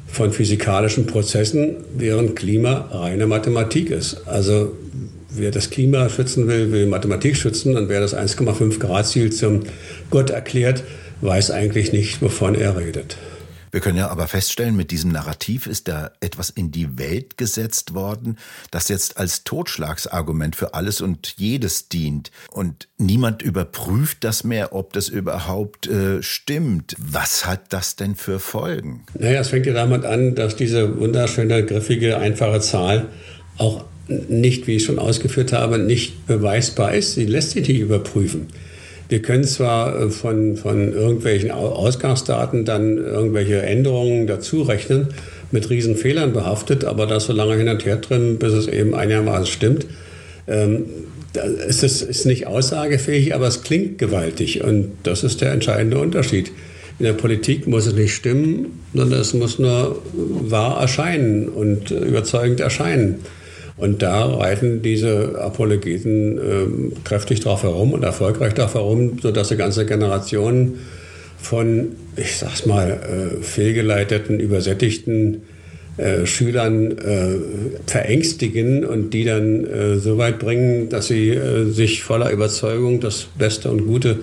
von 0.06 0.33
physikalischen 0.33 1.06
Prozessen, 1.06 1.76
während 1.97 2.37
Klima 2.37 2.88
reine 2.92 3.26
Mathematik 3.26 3.90
ist. 3.90 4.26
Also 4.26 4.73
wer 5.30 5.50
das 5.50 5.71
Klima 5.71 6.09
schützen 6.09 6.49
will, 6.49 6.73
will 6.73 6.87
Mathematik 6.87 7.37
schützen 7.37 7.76
und 7.76 7.88
wer 7.88 8.00
das 8.00 8.14
1,5 8.14 8.78
Grad 8.78 9.06
Ziel 9.06 9.33
zum 9.33 9.62
Gott 10.11 10.30
erklärt, 10.30 10.85
weiß 11.23 11.50
eigentlich 11.50 11.92
nicht, 11.92 12.23
wovon 12.23 12.54
er 12.54 12.76
redet. 12.76 13.16
Wir 13.76 13.83
können 13.83 13.99
ja 13.99 14.09
aber 14.09 14.26
feststellen, 14.26 14.75
mit 14.75 14.90
diesem 14.90 15.12
Narrativ 15.12 15.66
ist 15.66 15.87
da 15.87 16.11
etwas 16.21 16.49
in 16.49 16.71
die 16.71 16.97
Welt 16.99 17.37
gesetzt 17.37 17.92
worden, 17.92 18.38
das 18.71 18.88
jetzt 18.88 19.18
als 19.18 19.45
Totschlagsargument 19.45 20.56
für 20.56 20.73
alles 20.73 21.02
und 21.02 21.35
jedes 21.37 21.90
dient. 21.90 22.30
Und 22.50 22.88
niemand 22.97 23.42
überprüft 23.42 24.25
das 24.25 24.45
mehr, 24.45 24.73
ob 24.73 24.95
das 24.95 25.11
überhaupt 25.11 25.88
äh, 25.88 26.23
stimmt. 26.23 26.97
Was 26.99 27.45
hat 27.45 27.71
das 27.75 27.97
denn 27.97 28.14
für 28.14 28.38
Folgen? 28.38 29.04
Naja, 29.12 29.40
es 29.40 29.49
fängt 29.49 29.66
ja 29.66 29.75
damit 29.75 30.06
an, 30.06 30.35
dass 30.35 30.56
diese 30.56 30.99
wunderschöne, 30.99 31.62
griffige, 31.66 32.16
einfache 32.16 32.61
Zahl 32.61 33.09
auch 33.59 33.85
nicht, 34.09 34.66
wie 34.66 34.76
ich 34.76 34.85
schon 34.87 34.99
ausgeführt 34.99 35.52
habe, 35.52 35.78
nicht 35.78 36.26
beweisbar 36.26 36.95
ist. 36.95 37.12
Sie 37.12 37.26
lässt 37.26 37.50
sich 37.50 37.68
nicht 37.68 37.80
überprüfen. 37.80 38.47
Wir 39.08 39.22
können 39.22 39.44
zwar 39.44 40.00
äh, 40.00 40.10
von, 40.10 40.56
von 40.56 40.92
irgendwelchen 40.92 41.50
Ausgangsdaten 41.50 42.64
dann 42.64 42.98
irgendwelche 42.98 43.62
Änderungen 43.62 44.26
dazu 44.26 44.62
rechnen, 44.62 45.08
mit 45.52 45.70
Riesenfehlern 45.70 46.32
behaftet, 46.32 46.84
aber 46.84 47.06
das 47.06 47.26
so 47.26 47.32
lange 47.32 47.56
hin 47.56 47.68
und 47.68 47.84
her 47.84 47.96
drin, 47.96 48.38
bis 48.38 48.52
es 48.52 48.66
eben 48.66 48.94
einigermaßen 48.94 49.46
stimmt. 49.46 49.86
Ähm, 50.48 50.86
ist 51.68 51.82
es 51.82 52.02
ist 52.02 52.25
nicht 52.25 52.46
aussagefähig, 52.46 53.34
aber 53.34 53.46
es 53.46 53.62
klingt 53.62 53.98
gewaltig 53.98 54.64
und 54.64 54.92
das 55.02 55.22
ist 55.22 55.40
der 55.40 55.52
entscheidende 55.52 55.98
Unterschied. 55.98 56.50
In 56.98 57.04
der 57.04 57.12
Politik 57.12 57.66
muss 57.66 57.86
es 57.86 57.94
nicht 57.94 58.14
stimmen, 58.14 58.80
sondern 58.94 59.20
es 59.20 59.34
muss 59.34 59.58
nur 59.58 60.02
wahr 60.14 60.80
erscheinen 60.80 61.48
und 61.48 61.90
überzeugend 61.90 62.60
erscheinen. 62.60 63.16
Und 63.76 64.02
da 64.02 64.25
reiten 64.25 64.80
diese 64.80 65.38
Apologeten 65.38 66.38
äh, 66.38 67.00
kräftig 67.04 67.40
drauf 67.40 67.62
herum 67.62 67.92
und 67.92 68.02
erfolgreich 68.02 68.54
drauf 68.54 68.75
herum, 68.75 69.18
sodass 69.21 69.50
eine 69.50 69.59
ganze 69.59 69.85
Generation 69.85 70.78
von, 71.38 71.88
ich 72.16 72.38
sag's 72.38 72.64
mal, 72.64 72.90
äh, 72.90 73.42
fehlgeleiteten, 73.42 74.40
übersättigten 74.40 75.42
äh, 75.99 76.25
Schülern 76.25 76.92
äh, 76.99 77.37
verängstigen 77.87 78.85
und 78.85 79.11
die 79.11 79.25
dann 79.25 79.64
äh, 79.66 79.97
so 79.97 80.16
weit 80.16 80.38
bringen, 80.38 80.88
dass 80.88 81.09
sie 81.09 81.30
äh, 81.30 81.66
sich 81.66 82.02
voller 82.02 82.30
Überzeugung 82.30 83.00
das 83.00 83.26
Beste 83.38 83.71
und 83.71 83.87
Gute 83.87 84.21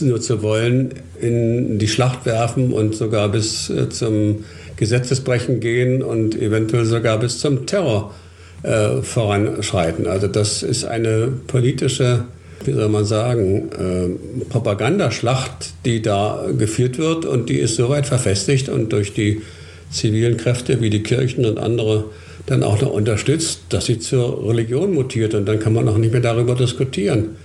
nur 0.00 0.20
zu 0.20 0.42
wollen, 0.42 0.90
in 1.20 1.78
die 1.78 1.86
Schlacht 1.86 2.26
werfen 2.26 2.72
und 2.72 2.94
sogar 2.94 3.28
bis 3.28 3.70
äh, 3.70 3.88
zum 3.88 4.44
Gesetzesbrechen 4.76 5.60
gehen 5.60 6.02
und 6.02 6.34
eventuell 6.40 6.84
sogar 6.84 7.18
bis 7.18 7.38
zum 7.38 7.66
Terror 7.66 8.14
äh, 8.62 9.02
voranschreiten. 9.02 10.06
Also 10.06 10.26
das 10.26 10.62
ist 10.62 10.84
eine 10.84 11.28
politische, 11.46 12.24
wie 12.64 12.72
soll 12.72 12.88
man 12.88 13.04
sagen, 13.04 13.68
äh, 13.78 14.44
Propagandaschlacht, 14.48 15.74
die 15.84 16.02
da 16.02 16.46
geführt 16.56 16.98
wird 16.98 17.24
und 17.24 17.48
die 17.48 17.58
ist 17.58 17.76
soweit 17.76 18.06
verfestigt 18.06 18.68
und 18.68 18.92
durch 18.92 19.12
die 19.14 19.42
zivilen 19.90 20.36
Kräfte 20.36 20.80
wie 20.80 20.90
die 20.90 21.02
Kirchen 21.02 21.44
und 21.44 21.58
andere 21.58 22.04
dann 22.46 22.62
auch 22.62 22.80
noch 22.80 22.90
unterstützt, 22.90 23.60
dass 23.70 23.86
sie 23.86 23.98
zur 23.98 24.48
Religion 24.48 24.94
mutiert 24.94 25.34
und 25.34 25.46
dann 25.46 25.58
kann 25.58 25.72
man 25.72 25.88
auch 25.88 25.98
nicht 25.98 26.12
mehr 26.12 26.20
darüber 26.20 26.54
diskutieren. 26.54 27.36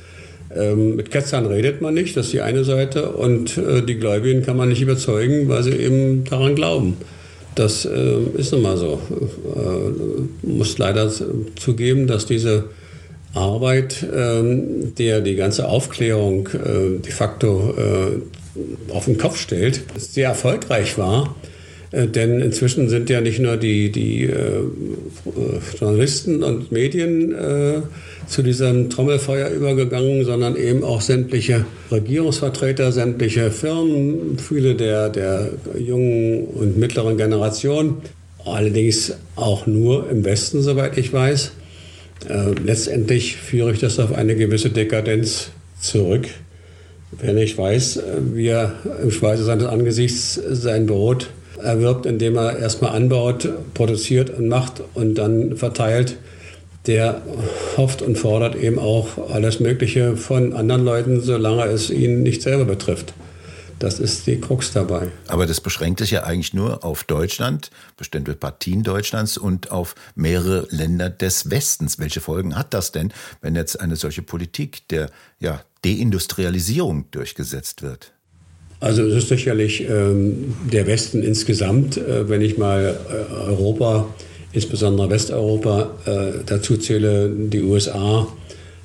Ähm, 0.56 0.96
mit 0.96 1.12
Ketzern 1.12 1.46
redet 1.46 1.82
man 1.82 1.94
nicht, 1.94 2.18
das 2.18 2.27
ist 2.27 2.34
die 2.34 2.41
eine 2.41 2.63
Seite. 2.63 3.12
Und 3.12 3.58
äh, 3.58 3.82
die 3.82 3.96
Gläubigen 3.96 4.44
kann 4.44 4.58
man 4.58 4.70
nicht 4.70 4.82
überzeugen, 4.82 5.48
weil 5.48 5.63
sie 5.63 5.72
eben 5.72 6.24
daran 6.25 6.56
glauben. 6.56 6.98
Das 7.55 7.86
äh, 7.86 8.17
ist 8.38 8.51
nun 8.51 8.62
mal 8.62 8.77
so. 8.77 9.00
Äh, 9.55 10.48
muss 10.48 10.77
leider 10.77 11.12
zugeben, 11.58 12.08
dass 12.08 12.25
diese 12.25 12.65
Arbeit, 13.34 14.05
ähm, 14.13 14.93
der 14.96 15.22
die 15.22 15.36
ganze 15.36 15.67
Aufklärung 15.67 16.48
äh, 16.48 17.00
de 17.00 17.12
facto 17.12 17.74
äh, 17.77 18.91
auf 18.93 19.05
den 19.05 19.17
Kopf 19.17 19.38
stellt, 19.38 19.81
sehr 19.98 20.29
erfolgreich 20.29 20.98
war. 20.98 21.36
Äh, 21.91 22.07
denn 22.07 22.39
inzwischen 22.39 22.89
sind 22.89 23.10
ja 23.10 23.21
nicht 23.21 23.39
nur 23.39 23.57
die, 23.57 23.91
die 23.91 24.24
äh, 24.24 24.63
Journalisten 25.79 26.43
und 26.43 26.71
Medien 26.71 27.33
äh, 27.33 27.81
zu 28.27 28.43
diesem 28.43 28.89
Trommelfeuer 28.89 29.50
übergegangen, 29.50 30.24
sondern 30.24 30.55
eben 30.55 30.83
auch 30.83 31.01
sämtliche 31.01 31.65
Regierungsvertreter, 31.91 32.91
sämtliche 32.91 33.51
Firmen, 33.51 34.38
viele 34.38 34.75
der, 34.75 35.10
der 35.10 35.50
jungen 35.77 36.45
und 36.45 36.77
mittleren 36.77 37.17
Generation. 37.17 37.98
Allerdings 38.45 39.13
auch 39.36 39.67
nur 39.67 40.10
im 40.10 40.24
Westen, 40.24 40.62
soweit 40.62 40.98
ich 40.98 41.13
weiß. 41.13 41.51
Äh, 42.29 42.51
letztendlich 42.63 43.36
führe 43.36 43.74
ich 43.74 43.79
das 43.79 44.00
auf 44.00 44.13
eine 44.13 44.36
gewisse 44.36 44.69
Dekadenz 44.69 45.50
zurück. 45.79 46.27
Wenn 47.19 47.38
ich 47.38 47.57
weiß, 47.57 47.98
äh, 47.98 48.01
wie 48.33 48.48
er 48.48 48.75
im 49.03 49.12
Schweiße 49.12 49.43
seines 49.43 49.65
Angesichts 49.65 50.39
sein 50.50 50.86
Brot 50.86 51.29
erwirbt, 51.63 52.06
indem 52.06 52.38
er 52.38 52.58
erstmal 52.58 52.96
anbaut, 52.96 53.50
produziert 53.74 54.30
und 54.30 54.48
macht 54.48 54.82
und 54.94 55.15
dann 55.15 55.58
verteilt, 55.58 56.18
der 56.88 57.22
hofft 57.77 58.01
und 58.01 58.18
fordert 58.18 58.56
eben 58.56 58.80
auch 58.80 59.30
alles 59.32 59.60
Mögliche 59.60 60.18
von 60.18 60.53
anderen 60.53 60.84
Leuten, 60.84 61.22
solange 61.22 61.65
es 61.65 61.89
ihn 61.89 62.24
nicht 62.24 62.41
selber 62.41 62.65
betrifft. 62.65 63.13
Das 63.82 64.00
ist 64.00 64.27
die 64.27 64.39
Krux 64.39 64.74
dabei. 64.74 65.08
Aber 65.27 65.48
das 65.48 65.60
beschränkt 65.60 66.01
sich 66.01 66.12
ja 66.12 66.24
eigentlich 66.24 66.53
nur 66.53 66.86
auf 66.86 67.03
Deutschland, 67.03 67.72
bestimmte 67.98 68.36
Partien 68.36 68.84
Deutschlands 68.84 69.39
und 69.39 69.72
auf 69.72 69.96
mehrere 70.13 70.68
Länder 70.70 71.10
des 71.10 71.50
Westens. 71.50 71.98
Welche 71.98 72.22
Folgen 72.22 72.56
hat 72.56 72.75
das 72.75 72.91
denn, 72.91 73.12
wenn 73.41 73.56
jetzt 73.56 73.80
eine 73.80 73.96
solche 73.96 74.22
Politik 74.22 74.88
der 74.89 75.10
ja, 75.39 75.62
Deindustrialisierung 75.84 77.10
durchgesetzt 77.10 77.82
wird? 77.82 78.13
Also 78.81 79.03
es 79.03 79.15
ist 79.15 79.29
sicherlich 79.29 79.88
ähm, 79.88 80.55
der 80.71 80.88
Westen 80.88 81.21
insgesamt, 81.21 81.97
äh, 81.97 82.27
wenn 82.27 82.41
ich 82.41 82.57
mal 82.57 82.95
äh, 83.09 83.33
Europa, 83.50 84.07
insbesondere 84.53 85.11
Westeuropa, 85.11 85.91
äh, 86.05 86.39
dazu 86.47 86.77
zähle, 86.77 87.29
die 87.29 87.61
USA, 87.61 88.27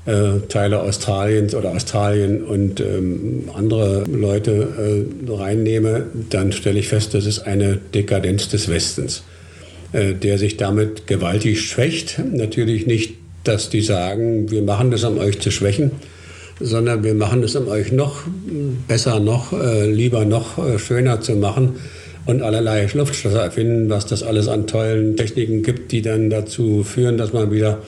äh, 0.05 0.41
Teile 0.51 0.83
Australiens 0.83 1.55
oder 1.55 1.71
Australien 1.71 2.45
und 2.45 2.79
ähm, 2.81 3.51
andere 3.55 4.05
Leute 4.05 5.07
äh, 5.27 5.33
reinnehme, 5.33 6.05
dann 6.29 6.53
stelle 6.53 6.79
ich 6.79 6.89
fest, 6.89 7.15
das 7.15 7.25
ist 7.25 7.41
eine 7.41 7.79
Dekadenz 7.95 8.51
des 8.51 8.69
Westens, 8.69 9.23
äh, 9.93 10.13
der 10.13 10.37
sich 10.37 10.59
damit 10.59 11.07
gewaltig 11.07 11.63
schwächt. 11.63 12.21
Natürlich 12.33 12.87
nicht, 12.87 13.15
dass 13.45 13.71
die 13.71 13.81
sagen, 13.81 14.51
wir 14.51 14.63
machen 14.63 14.91
das, 14.91 15.05
um 15.05 15.17
euch 15.17 15.41
zu 15.41 15.51
schwächen, 15.51 15.93
sondern 16.61 17.05
wir 17.05 17.15
machen 17.15 17.43
es, 17.43 17.55
um 17.57 17.69
euch 17.69 17.93
noch 17.93 18.23
besser, 18.89 19.21
noch 19.21 19.53
äh, 19.53 19.91
lieber, 19.91 20.25
noch 20.25 20.59
äh, 20.59 20.79
schöner 20.79 21.21
zu 21.21 21.37
machen 21.37 21.77
und 22.25 22.43
allerlei 22.43 22.89
Luftschlösser 22.93 23.43
erfinden, 23.43 23.89
was 23.89 24.07
das 24.07 24.23
alles 24.23 24.49
an 24.49 24.67
tollen 24.67 25.17
Techniken 25.17 25.63
gibt, 25.63 25.93
die 25.93 26.03
dann 26.03 26.31
dazu 26.31 26.83
führen, 26.83 27.19
dass 27.19 27.33
man 27.33 27.51
wieder 27.51 27.83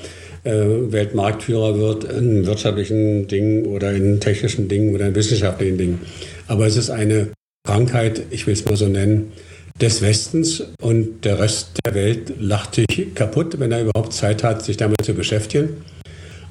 äh, 0.45 0.53
Weltmarktführer 0.53 1.79
wird 1.79 2.05
in 2.05 2.47
wirtschaftlichen 2.47 3.27
Dingen 3.27 3.67
oder 3.67 3.93
in 3.93 4.21
technischen 4.21 4.69
Dingen 4.69 4.95
oder 4.95 5.09
in 5.09 5.15
wissenschaftlichen 5.15 5.79
Dingen. 5.79 6.01
Aber 6.47 6.67
es 6.67 6.77
ist 6.77 6.91
eine 6.91 7.29
Krankheit, 7.67 8.23
ich 8.31 8.47
will 8.47 8.55
es 8.55 8.65
mal 8.65 8.77
so 8.77 8.87
nennen, 8.87 9.33
des 9.81 10.03
Westens 10.03 10.65
und 10.81 11.25
der 11.25 11.39
Rest 11.39 11.79
der 11.85 11.95
Welt 11.95 12.33
lacht 12.41 12.75
sich 12.75 13.15
kaputt, 13.15 13.61
wenn 13.61 13.73
er 13.73 13.83
überhaupt 13.83 14.13
Zeit 14.13 14.43
hat, 14.43 14.65
sich 14.65 14.77
damit 14.77 15.05
zu 15.05 15.15
beschäftigen. 15.15 15.85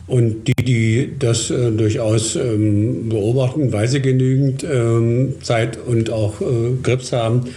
Und 0.08 0.48
die, 0.48 0.64
die 0.64 1.12
das 1.20 1.52
äh, 1.52 1.70
durchaus 1.72 2.36
ähm, 2.38 3.10
beobachten, 3.10 3.74
weil 3.74 3.90
sie 3.90 4.02
genügend 4.02 4.64
ähm, 4.64 5.36
Zeit 5.42 5.78
und 5.86 6.10
auch 6.10 6.40
äh, 6.40 6.46
Grips 6.82 7.12
haben, 7.12 7.50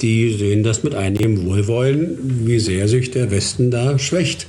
die 0.00 0.32
sehen 0.32 0.62
das 0.62 0.82
mit 0.82 0.94
einigem 0.94 1.46
Wohlwollen, 1.46 2.46
wie 2.46 2.60
sehr 2.60 2.88
sich 2.88 3.10
der 3.10 3.30
Westen 3.30 3.70
da 3.70 3.98
schwächt. 3.98 4.46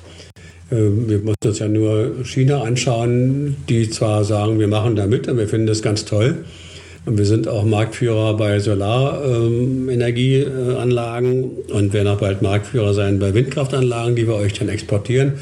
Äh, 0.71 0.75
wir 0.75 1.19
müssen 1.19 1.35
uns 1.45 1.59
ja 1.59 1.67
nur 1.67 2.23
China 2.23 2.61
anschauen, 2.61 3.57
die 3.67 3.89
zwar 3.89 4.23
sagen, 4.23 4.57
wir 4.57 4.69
machen 4.69 4.95
da 4.95 5.05
mit 5.05 5.27
und 5.27 5.37
wir 5.37 5.49
finden 5.49 5.67
das 5.67 5.81
ganz 5.81 6.05
toll. 6.05 6.45
Und 7.05 7.17
wir 7.17 7.25
sind 7.25 7.49
auch 7.49 7.65
Marktführer 7.65 8.37
bei 8.37 8.59
Solarenergieanlagen 8.59 11.43
äh, 11.43 11.73
und 11.73 11.91
werden 11.91 12.07
auch 12.07 12.19
bald 12.19 12.41
Marktführer 12.41 12.93
sein 12.93 13.19
bei 13.19 13.33
Windkraftanlagen, 13.33 14.15
die 14.15 14.27
wir 14.27 14.35
euch 14.35 14.53
dann 14.53 14.69
exportieren 14.69 15.33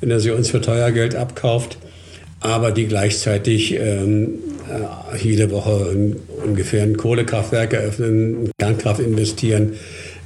wenn 0.00 0.10
er 0.10 0.20
sie 0.20 0.30
uns 0.30 0.50
für 0.50 0.60
teuer 0.60 0.90
Geld 0.92 1.14
abkauft, 1.14 1.78
aber 2.40 2.70
die 2.70 2.86
gleichzeitig 2.86 3.74
ähm, 3.74 4.34
äh, 4.68 5.16
jede 5.18 5.50
Woche 5.50 6.14
ungefähr 6.44 6.82
ein 6.82 6.96
Kohlekraftwerk 6.96 7.72
eröffnen, 7.72 8.50
Kernkraft 8.58 9.00
investieren, 9.00 9.74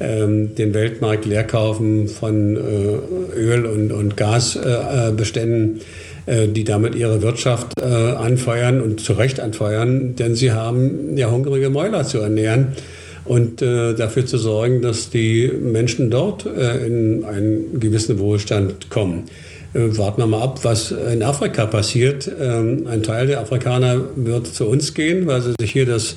ähm, 0.00 0.54
den 0.54 0.74
Weltmarkt 0.74 1.24
leer 1.24 1.44
kaufen 1.44 2.08
von 2.08 2.56
äh, 2.56 3.38
Öl- 3.38 3.66
und, 3.66 3.92
und 3.92 4.16
Gasbeständen, 4.16 5.80
äh, 6.26 6.44
äh, 6.44 6.48
die 6.48 6.64
damit 6.64 6.94
ihre 6.94 7.22
Wirtschaft 7.22 7.80
äh, 7.80 7.84
anfeuern 7.84 8.80
und 8.80 9.00
zu 9.00 9.14
Recht 9.14 9.40
anfeuern, 9.40 10.16
denn 10.16 10.34
sie 10.34 10.52
haben 10.52 11.16
ja 11.16 11.30
hungrige 11.30 11.70
Mäuler 11.70 12.04
zu 12.04 12.18
ernähren 12.18 12.68
und 13.24 13.62
äh, 13.62 13.94
dafür 13.94 14.26
zu 14.26 14.38
sorgen, 14.38 14.82
dass 14.82 15.10
die 15.10 15.48
Menschen 15.48 16.10
dort 16.10 16.44
äh, 16.46 16.86
in 16.86 17.24
einen 17.24 17.80
gewissen 17.80 18.18
Wohlstand 18.18 18.90
kommen. 18.90 19.24
Äh, 19.74 19.96
warten 19.96 20.20
wir 20.20 20.26
mal 20.26 20.42
ab, 20.42 20.60
was 20.62 20.90
in 20.90 21.22
Afrika 21.22 21.66
passiert. 21.66 22.30
Ähm, 22.40 22.86
ein 22.86 23.02
Teil 23.02 23.26
der 23.26 23.40
Afrikaner 23.40 24.00
wird 24.16 24.46
zu 24.46 24.66
uns 24.66 24.94
gehen, 24.94 25.26
weil 25.26 25.40
sie 25.40 25.54
sich 25.58 25.72
hier 25.72 25.86
das 25.86 26.16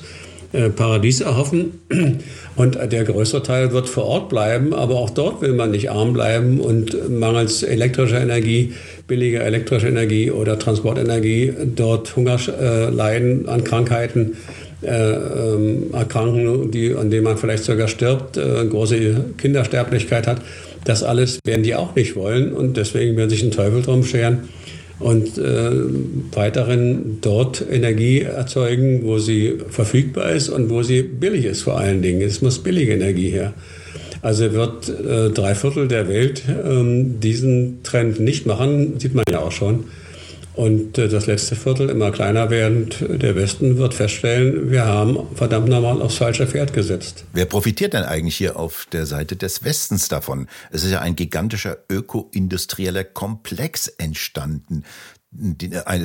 äh, 0.52 0.68
Paradies 0.68 1.20
erhoffen. 1.20 1.80
Und 2.56 2.76
der 2.76 3.04
größere 3.04 3.42
Teil 3.42 3.72
wird 3.72 3.88
vor 3.88 4.04
Ort 4.04 4.28
bleiben, 4.28 4.72
aber 4.74 4.96
auch 4.96 5.10
dort 5.10 5.42
will 5.42 5.52
man 5.52 5.70
nicht 5.70 5.90
arm 5.90 6.14
bleiben 6.14 6.60
und 6.60 7.10
mangels 7.10 7.62
elektrischer 7.62 8.18
Energie, 8.18 8.72
billiger 9.06 9.42
elektrischer 9.42 9.88
Energie 9.88 10.30
oder 10.30 10.58
Transportenergie 10.58 11.52
dort 11.74 12.16
Hunger 12.16 12.38
äh, 12.48 12.88
leiden 12.88 13.46
an 13.46 13.62
Krankheiten. 13.62 14.38
Äh, 14.82 15.12
ähm, 15.12 15.94
erkranken, 15.94 16.70
die, 16.70 16.94
an 16.94 17.10
denen 17.10 17.24
man 17.24 17.38
vielleicht 17.38 17.64
sogar 17.64 17.88
stirbt, 17.88 18.36
äh, 18.36 18.66
große 18.66 19.24
Kindersterblichkeit 19.38 20.26
hat. 20.26 20.42
Das 20.86 21.02
alles 21.02 21.40
werden 21.44 21.64
die 21.64 21.74
auch 21.74 21.96
nicht 21.96 22.14
wollen 22.14 22.52
und 22.52 22.76
deswegen 22.76 23.16
werden 23.16 23.28
sich 23.28 23.42
ein 23.42 23.50
Teufel 23.50 23.82
drum 23.82 24.04
scheren 24.04 24.48
und 25.00 25.36
äh, 25.36 25.70
weiterhin 26.32 27.18
dort 27.20 27.62
Energie 27.70 28.20
erzeugen, 28.20 29.02
wo 29.02 29.18
sie 29.18 29.58
verfügbar 29.68 30.30
ist 30.30 30.48
und 30.48 30.70
wo 30.70 30.82
sie 30.82 31.02
billig 31.02 31.44
ist 31.44 31.62
vor 31.62 31.78
allen 31.78 32.02
Dingen. 32.02 32.22
Es 32.22 32.40
muss 32.40 32.60
billige 32.60 32.94
Energie 32.94 33.30
her. 33.30 33.52
Also 34.22 34.52
wird 34.52 34.88
äh, 34.88 35.30
drei 35.30 35.54
Viertel 35.56 35.88
der 35.88 36.08
Welt 36.08 36.42
ähm, 36.48 37.20
diesen 37.20 37.82
Trend 37.82 38.20
nicht 38.20 38.46
machen, 38.46 38.98
sieht 38.98 39.14
man 39.14 39.24
ja 39.28 39.40
auch 39.40 39.52
schon. 39.52 39.84
Und 40.56 40.96
äh, 40.96 41.08
das 41.08 41.26
letzte 41.26 41.54
Viertel 41.54 41.90
immer 41.90 42.10
kleiner 42.10 42.48
werdend, 42.48 43.04
der 43.08 43.36
Westen 43.36 43.76
wird 43.76 43.92
feststellen, 43.92 44.70
wir 44.70 44.86
haben 44.86 45.18
verdammt 45.34 45.68
normal 45.68 46.00
aufs 46.00 46.16
falsche 46.16 46.46
Pferd 46.46 46.72
gesetzt. 46.72 47.24
Wer 47.34 47.44
profitiert 47.44 47.92
denn 47.92 48.04
eigentlich 48.04 48.36
hier 48.36 48.58
auf 48.58 48.86
der 48.90 49.04
Seite 49.04 49.36
des 49.36 49.64
Westens 49.64 50.08
davon? 50.08 50.48
Es 50.70 50.82
ist 50.82 50.90
ja 50.92 51.00
ein 51.00 51.14
gigantischer 51.14 51.76
öko-industrieller 51.90 53.04
Komplex 53.04 53.88
entstanden. 53.88 54.84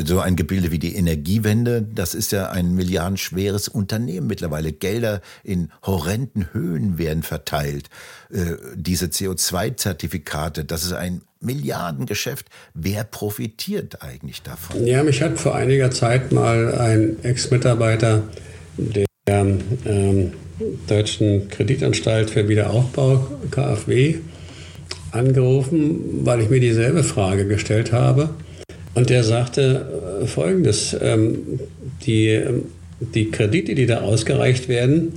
So 0.05 0.19
ein 0.19 0.35
Gebilde 0.35 0.71
wie 0.71 0.79
die 0.79 0.95
Energiewende, 0.95 1.81
das 1.81 2.13
ist 2.13 2.31
ja 2.31 2.49
ein 2.49 2.73
milliardenschweres 2.75 3.67
Unternehmen 3.67 4.27
mittlerweile. 4.27 4.71
Gelder 4.71 5.21
in 5.43 5.69
horrenden 5.83 6.53
Höhen 6.53 6.97
werden 6.97 7.23
verteilt. 7.23 7.89
Äh, 8.31 8.55
diese 8.75 9.07
CO2-Zertifikate, 9.07 10.65
das 10.65 10.83
ist 10.83 10.93
ein 10.93 11.21
Milliardengeschäft. 11.39 12.47
Wer 12.73 13.03
profitiert 13.03 14.01
eigentlich 14.01 14.43
davon? 14.43 14.85
Ja, 14.85 15.03
mich 15.03 15.21
hat 15.21 15.39
vor 15.39 15.55
einiger 15.55 15.91
Zeit 15.91 16.31
mal 16.31 16.75
ein 16.75 17.23
Ex-Mitarbeiter 17.23 18.23
der 18.77 19.05
ähm, 19.25 20.33
Deutschen 20.87 21.49
Kreditanstalt 21.49 22.29
für 22.29 22.47
Wiederaufbau, 22.47 23.27
KfW, 23.49 24.17
angerufen, 25.11 26.25
weil 26.25 26.41
ich 26.41 26.49
mir 26.49 26.59
dieselbe 26.59 27.03
Frage 27.03 27.47
gestellt 27.47 27.91
habe. 27.91 28.29
Und 28.93 29.09
der 29.09 29.23
sagte 29.23 30.21
äh, 30.21 30.27
Folgendes, 30.27 30.95
ähm, 31.01 31.59
die, 32.05 32.27
ähm, 32.27 32.63
die 32.99 33.31
Kredite, 33.31 33.75
die 33.75 33.85
da 33.85 34.01
ausgereicht 34.01 34.67
werden, 34.67 35.13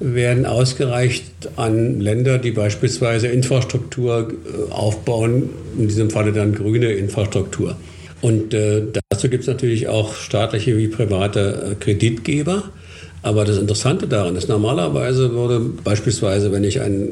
werden 0.00 0.44
ausgereicht 0.44 1.24
an 1.56 2.00
Länder, 2.00 2.38
die 2.38 2.50
beispielsweise 2.50 3.28
Infrastruktur 3.28 4.28
äh, 4.32 4.72
aufbauen, 4.72 5.50
in 5.78 5.88
diesem 5.88 6.10
Falle 6.10 6.32
dann 6.32 6.54
grüne 6.54 6.92
Infrastruktur. 6.92 7.76
Und 8.20 8.54
äh, 8.54 8.82
dazu 9.10 9.28
gibt 9.28 9.42
es 9.42 9.48
natürlich 9.48 9.88
auch 9.88 10.14
staatliche 10.14 10.76
wie 10.76 10.88
private 10.88 11.76
Kreditgeber. 11.80 12.64
Aber 13.22 13.46
das 13.46 13.56
Interessante 13.56 14.06
daran 14.06 14.36
ist, 14.36 14.50
normalerweise 14.50 15.32
würde 15.32 15.60
beispielsweise, 15.60 16.52
wenn 16.52 16.62
ich 16.62 16.82
ein, 16.82 17.08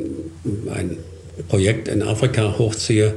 ein 0.75 0.98
Projekt 1.48 1.88
in 1.88 2.03
Afrika 2.03 2.59
hochziehe, 2.59 3.14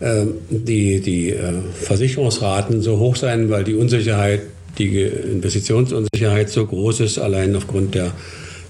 die, 0.00 1.00
die 1.00 1.30
äh, 1.30 1.52
Versicherungsraten 1.74 2.82
so 2.82 2.98
hoch 2.98 3.16
sein, 3.16 3.50
weil 3.50 3.64
die 3.64 3.74
Unsicherheit, 3.74 4.42
die 4.78 5.02
Investitionsunsicherheit 5.02 6.50
so 6.50 6.66
groß 6.66 7.00
ist, 7.00 7.18
allein 7.18 7.54
aufgrund 7.54 7.94
der, 7.94 8.12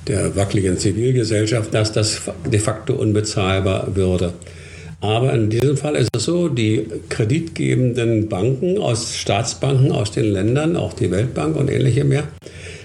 der 0.06 0.37
wackeligen 0.37 0.78
Zivilgesellschaft, 0.78 1.72
dass 1.72 1.92
das 1.92 2.20
de 2.50 2.60
facto 2.60 2.94
unbezahlbar 2.94 3.96
würde. 3.96 4.34
Aber 5.00 5.34
in 5.34 5.50
diesem 5.50 5.76
Fall 5.76 5.96
ist 5.96 6.08
es 6.16 6.24
so, 6.24 6.48
die 6.48 6.87
kreditgebenden 7.10 8.28
Banken 8.28 8.78
aus 8.78 9.16
Staatsbanken 9.16 9.92
aus 9.92 10.12
den 10.12 10.32
Ländern, 10.32 10.76
auch 10.76 10.94
die 10.94 11.10
Weltbank 11.10 11.56
und 11.56 11.70
ähnliche 11.70 12.04
mehr, 12.04 12.24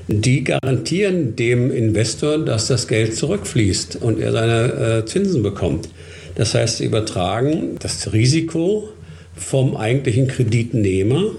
die 0.07 0.43
garantieren 0.43 1.35
dem 1.35 1.71
Investor, 1.71 2.39
dass 2.39 2.67
das 2.67 2.87
Geld 2.87 3.15
zurückfließt 3.15 3.97
und 4.01 4.19
er 4.19 4.31
seine 4.31 5.03
äh, 5.03 5.05
Zinsen 5.05 5.43
bekommt. 5.43 5.87
Das 6.35 6.53
heißt, 6.53 6.77
sie 6.77 6.85
übertragen 6.85 7.77
das 7.79 8.13
Risiko 8.13 8.89
vom 9.35 9.75
eigentlichen 9.75 10.27
Kreditnehmer 10.27 11.31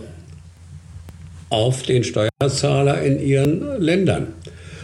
auf 1.50 1.82
den 1.82 2.04
Steuerzahler 2.04 3.02
in 3.02 3.20
ihren 3.20 3.80
Ländern. 3.80 4.28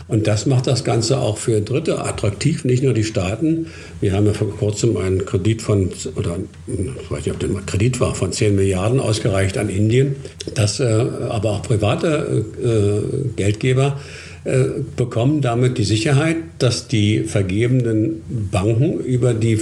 Und 0.09 0.29
das 0.29 0.47
macht 0.47 0.69
das 0.69 0.85
Ganze 0.85 1.19
auch 1.19 1.37
für 1.37 1.61
Dritte 1.61 1.99
attraktiv, 1.99 2.65
nicht 2.65 2.85
nur 2.85 2.95
die 2.95 3.03
Staaten. 3.03 3.67
Wir 4.01 4.13
haben 4.13 4.27
ja 4.27 4.35
vor 4.35 4.57
kurzem 4.57 4.97
einen 4.97 5.25
Kredit 5.25 5.63
von, 5.63 5.91
oder 6.15 6.39
ich 6.69 7.11
weiß 7.11 7.27
nicht, 7.27 7.35
ob 7.35 7.41
das 7.41 7.67
Kredit 7.67 7.99
war, 7.99 8.15
von 8.15 8.31
10 8.31 8.55
Milliarden 8.55 9.01
ausgereicht 9.01 9.59
an 9.59 9.69
Indien. 9.69 10.15
Das 10.55 10.79
äh, 10.79 10.85
aber 10.85 11.53
auch 11.53 11.63
private 11.63 12.45
äh, 12.63 13.29
Geldgeber 13.35 14.01
äh, 14.45 14.67
bekommen 14.97 15.41
damit 15.41 15.77
die 15.77 15.85
Sicherheit, 15.85 16.37
dass 16.61 16.87
die 16.87 17.25
vergebenen 17.25 18.23
Banken 18.53 19.01
über 19.01 19.35
die 19.35 19.59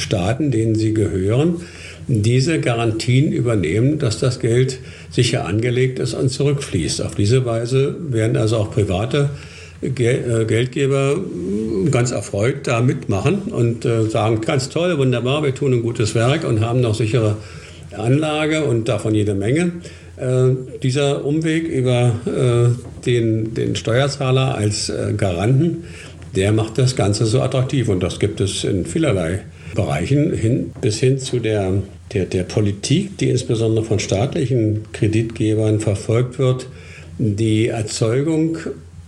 Staaten, 0.00 0.50
denen 0.50 0.74
sie 0.74 0.94
gehören, 0.94 1.62
diese 2.08 2.60
Garantien 2.60 3.30
übernehmen, 3.30 3.98
dass 3.98 4.18
das 4.18 4.40
Geld 4.40 4.80
sicher 5.10 5.46
angelegt 5.46 5.98
ist 5.98 6.14
und 6.14 6.28
zurückfließt. 6.28 7.02
Auf 7.02 7.14
diese 7.14 7.44
Weise 7.44 7.94
werden 8.10 8.36
also 8.36 8.56
auch 8.56 8.72
private 8.72 9.30
äh, 9.82 10.44
Geldgeber 10.44 11.16
ganz 11.90 12.10
erfreut 12.10 12.66
da 12.66 12.80
mitmachen 12.80 13.42
und 13.50 13.84
äh, 13.84 14.10
sagen, 14.10 14.40
ganz 14.40 14.68
toll, 14.68 14.98
wunderbar, 14.98 15.42
wir 15.42 15.54
tun 15.54 15.72
ein 15.72 15.82
gutes 15.82 16.14
Werk 16.14 16.44
und 16.44 16.60
haben 16.60 16.80
noch 16.80 16.94
sichere 16.94 17.36
Anlage 17.96 18.64
und 18.64 18.88
davon 18.88 19.14
jede 19.14 19.34
Menge. 19.34 19.72
Äh, 20.16 20.50
dieser 20.82 21.24
Umweg 21.24 21.66
über 21.68 22.12
den, 23.06 23.54
den 23.54 23.76
Steuerzahler 23.76 24.54
als 24.54 24.92
Garanten, 25.16 25.84
der 26.36 26.52
macht 26.52 26.76
das 26.76 26.96
Ganze 26.96 27.24
so 27.24 27.40
attraktiv 27.40 27.88
und 27.88 28.02
das 28.02 28.18
gibt 28.18 28.40
es 28.40 28.64
in 28.64 28.84
vielerlei 28.84 29.40
Bereichen 29.74 30.32
hin, 30.32 30.72
bis 30.80 30.98
hin 30.98 31.18
zu 31.18 31.38
der, 31.38 31.74
der, 32.12 32.26
der 32.26 32.42
Politik, 32.44 33.18
die 33.18 33.30
insbesondere 33.30 33.84
von 33.84 33.98
staatlichen 33.98 34.84
Kreditgebern 34.92 35.80
verfolgt 35.80 36.38
wird, 36.38 36.66
die 37.18 37.68
Erzeugung 37.68 38.58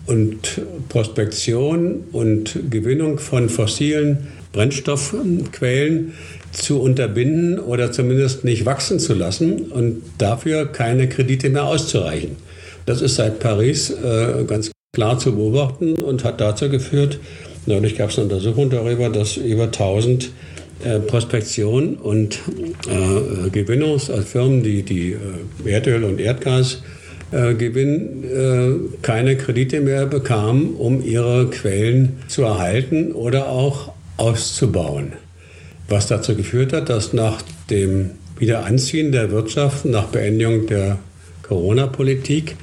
und 0.07 0.61
Prospektion 0.89 2.05
und 2.13 2.59
Gewinnung 2.71 3.19
von 3.19 3.49
fossilen 3.49 4.29
Brennstoffquellen 4.53 6.13
zu 6.53 6.81
unterbinden 6.81 7.59
oder 7.59 7.93
zumindest 7.93 8.45
nicht 8.45 8.67
wachsen 8.67 8.99
zu 8.99 9.15
lassen 9.15 9.71
und 9.71 10.03
dafür 10.19 10.67
keine 10.67 11.09
Kredite 11.09 11.49
mehr 11.49 11.65
auszureichen. 11.65 12.37
Das 12.85 13.01
ist 13.01 13.15
seit 13.15 13.39
Paris 13.39 13.91
äh, 13.91 14.45
ganz 14.47 14.71
klar 14.95 15.19
zu 15.19 15.35
beobachten 15.35 15.95
und 15.95 16.25
hat 16.25 16.41
dazu 16.41 16.69
geführt, 16.69 17.19
neulich 17.65 17.97
gab 17.97 18.11
es 18.11 18.19
eine 18.19 18.25
Untersuchung 18.25 18.69
darüber, 18.69 19.09
dass 19.09 19.37
über 19.39 19.65
1000 19.65 20.31
äh, 20.85 20.99
Prospektion 21.01 21.95
und 21.95 22.41
äh, 22.89 23.51
Gewinnungsfirmen, 23.51 24.63
die, 24.63 24.83
die 24.83 25.13
äh, 25.13 25.71
Erdöl 25.71 26.05
und 26.05 26.21
Erdgas 26.21 26.83
äh, 27.31 27.55
gewinnen, 27.55 28.25
äh, 28.25 29.01
keine 29.03 29.37
Kredite 29.37 29.81
mehr 29.81 30.07
bekamen, 30.07 30.75
um 30.75 31.03
ihre 31.03 31.49
Quellen 31.51 32.19
zu 32.29 32.43
erhalten 32.43 33.13
oder 33.13 33.49
auch 33.49 33.93
auszubauen. 34.17 35.13
Was 35.89 36.09
dazu 36.09 36.35
geführt 36.35 36.73
hat, 36.73 36.89
dass 36.89 37.13
nach 37.13 37.43
dem 37.71 38.11
Wiederanziehen 38.39 39.13
der 39.13 39.31
Wirtschaft, 39.31 39.85
nach 39.85 40.07
Beendigung 40.07 40.67
der 40.67 40.99
Corona-Politik, 41.43 42.57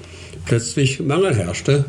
plötzlich 0.45 0.99
Mangel 0.99 1.35
herrschte, 1.35 1.85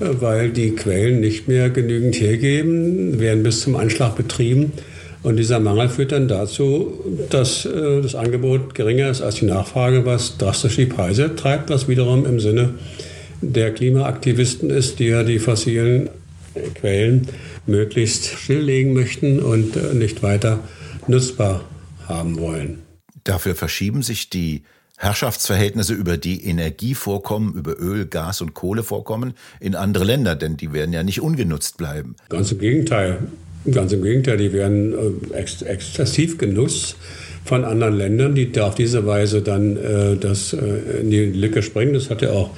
äh, 0.00 0.06
weil 0.18 0.50
die 0.50 0.70
Quellen 0.70 1.20
nicht 1.20 1.46
mehr 1.46 1.70
genügend 1.70 2.20
hergeben, 2.20 3.20
werden 3.20 3.42
bis 3.42 3.60
zum 3.60 3.76
Anschlag 3.76 4.16
betrieben 4.16 4.72
und 5.24 5.36
dieser 5.36 5.58
Mangel 5.58 5.88
führt 5.88 6.12
dann 6.12 6.28
dazu, 6.28 7.00
dass 7.30 7.64
äh, 7.64 8.02
das 8.02 8.14
Angebot 8.14 8.74
geringer 8.74 9.08
ist 9.08 9.22
als 9.22 9.36
die 9.36 9.46
Nachfrage, 9.46 10.04
was 10.04 10.36
drastisch 10.36 10.76
die 10.76 10.86
Preise 10.86 11.34
treibt, 11.34 11.70
was 11.70 11.88
wiederum 11.88 12.26
im 12.26 12.40
Sinne 12.40 12.74
der 13.40 13.72
Klimaaktivisten 13.72 14.68
ist, 14.68 14.98
die 14.98 15.06
ja 15.06 15.22
die 15.22 15.38
fossilen 15.38 16.10
Quellen 16.74 17.26
möglichst 17.66 18.26
stilllegen 18.26 18.92
möchten 18.92 19.40
und 19.40 19.76
äh, 19.76 19.94
nicht 19.94 20.22
weiter 20.22 20.60
nutzbar 21.08 21.64
haben 22.06 22.38
wollen. 22.38 22.82
Dafür 23.24 23.54
verschieben 23.54 24.02
sich 24.02 24.28
die 24.28 24.62
Herrschaftsverhältnisse 24.98 25.94
über 25.94 26.18
die 26.18 26.44
Energievorkommen, 26.44 27.54
über 27.54 27.80
Öl, 27.80 28.04
Gas 28.04 28.42
und 28.42 28.52
Kohlevorkommen 28.52 29.32
in 29.58 29.74
andere 29.74 30.04
Länder, 30.04 30.36
denn 30.36 30.58
die 30.58 30.74
werden 30.74 30.92
ja 30.92 31.02
nicht 31.02 31.22
ungenutzt 31.22 31.78
bleiben. 31.78 32.14
Ganz 32.28 32.52
im 32.52 32.58
Gegenteil. 32.58 33.18
Ganz 33.70 33.92
im 33.92 34.02
Gegenteil, 34.02 34.36
die 34.36 34.52
werden 34.52 34.94
äh, 35.32 35.36
ex 35.38 35.62
exzessiv 35.62 36.36
genutzt 36.38 36.96
von 37.44 37.64
anderen 37.64 37.96
Ländern, 37.96 38.34
die 38.34 38.50
auf 38.60 38.74
diese 38.74 39.06
Weise 39.06 39.42
dann 39.42 39.76
äh, 39.76 40.16
das 40.16 40.52
äh, 40.52 41.00
in 41.00 41.10
die 41.10 41.24
Lücke 41.26 41.62
springen. 41.62 41.94
Das 41.94 42.10
hat 42.10 42.22
ja 42.22 42.30
auch 42.30 42.50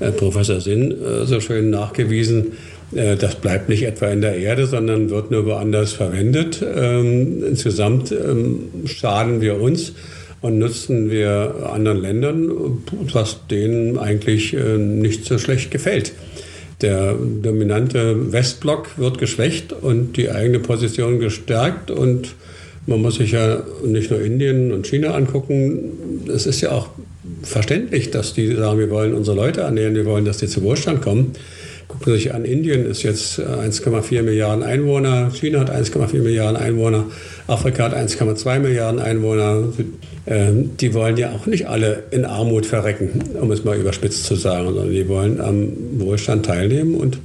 äh, 0.00 0.12
Professor 0.12 0.60
Sinn 0.60 0.92
äh, 0.92 1.26
so 1.26 1.40
schön 1.40 1.70
nachgewiesen. 1.70 2.52
Äh, 2.94 3.16
das 3.16 3.36
bleibt 3.36 3.68
nicht 3.68 3.82
etwa 3.82 4.06
in 4.06 4.20
der 4.20 4.36
Erde, 4.36 4.66
sondern 4.66 5.10
wird 5.10 5.30
nur 5.30 5.44
woanders 5.46 5.92
verwendet. 5.92 6.62
Ähm, 6.62 7.42
insgesamt 7.48 8.12
ähm, 8.12 8.68
schaden 8.86 9.40
wir 9.40 9.60
uns 9.60 9.92
und 10.40 10.58
nutzen 10.58 11.10
wir 11.10 11.70
anderen 11.72 12.00
Ländern, 12.00 12.50
was 13.12 13.40
denen 13.50 13.98
eigentlich 13.98 14.52
nicht 14.52 15.24
so 15.24 15.36
schlecht 15.36 15.72
gefällt. 15.72 16.12
Der 16.80 17.14
dominante 17.14 18.32
Westblock 18.32 18.98
wird 18.98 19.18
geschwächt 19.18 19.72
und 19.72 20.16
die 20.16 20.30
eigene 20.30 20.60
Position 20.60 21.18
gestärkt. 21.18 21.90
Und 21.90 22.34
man 22.86 23.02
muss 23.02 23.16
sich 23.16 23.32
ja 23.32 23.62
nicht 23.84 24.10
nur 24.10 24.20
Indien 24.20 24.72
und 24.72 24.86
China 24.86 25.14
angucken. 25.14 26.28
Es 26.32 26.46
ist 26.46 26.60
ja 26.60 26.70
auch 26.70 26.90
verständlich, 27.42 28.10
dass 28.10 28.34
die 28.34 28.54
sagen, 28.54 28.78
wir 28.78 28.90
wollen 28.90 29.14
unsere 29.14 29.36
Leute 29.36 29.62
ernähren, 29.62 29.94
wir 29.94 30.04
wollen, 30.04 30.24
dass 30.24 30.38
die 30.38 30.46
zu 30.46 30.62
Wohlstand 30.62 31.02
kommen. 31.02 31.32
Gucken 31.88 32.12
Sie 32.12 32.18
sich 32.18 32.34
an, 32.34 32.44
Indien 32.44 32.84
ist 32.84 33.02
jetzt 33.02 33.40
1,4 33.40 34.22
Milliarden 34.22 34.62
Einwohner, 34.62 35.30
China 35.32 35.60
hat 35.60 35.70
1,4 35.70 36.20
Milliarden 36.20 36.56
Einwohner, 36.56 37.06
Afrika 37.46 37.84
hat 37.84 37.94
1,2 37.94 38.58
Milliarden 38.58 39.00
Einwohner. 39.00 39.72
Ähm, 40.26 40.76
die 40.76 40.92
wollen 40.92 41.16
ja 41.16 41.32
auch 41.32 41.46
nicht 41.46 41.66
alle 41.66 42.02
in 42.10 42.26
Armut 42.26 42.66
verrecken, 42.66 43.24
um 43.40 43.50
es 43.50 43.64
mal 43.64 43.78
überspitzt 43.78 44.24
zu 44.24 44.34
sagen, 44.34 44.66
sondern 44.66 44.90
die 44.90 45.08
wollen 45.08 45.40
am 45.40 45.72
Wohlstand 45.98 46.44
teilnehmen 46.44 46.94
und 46.94 47.18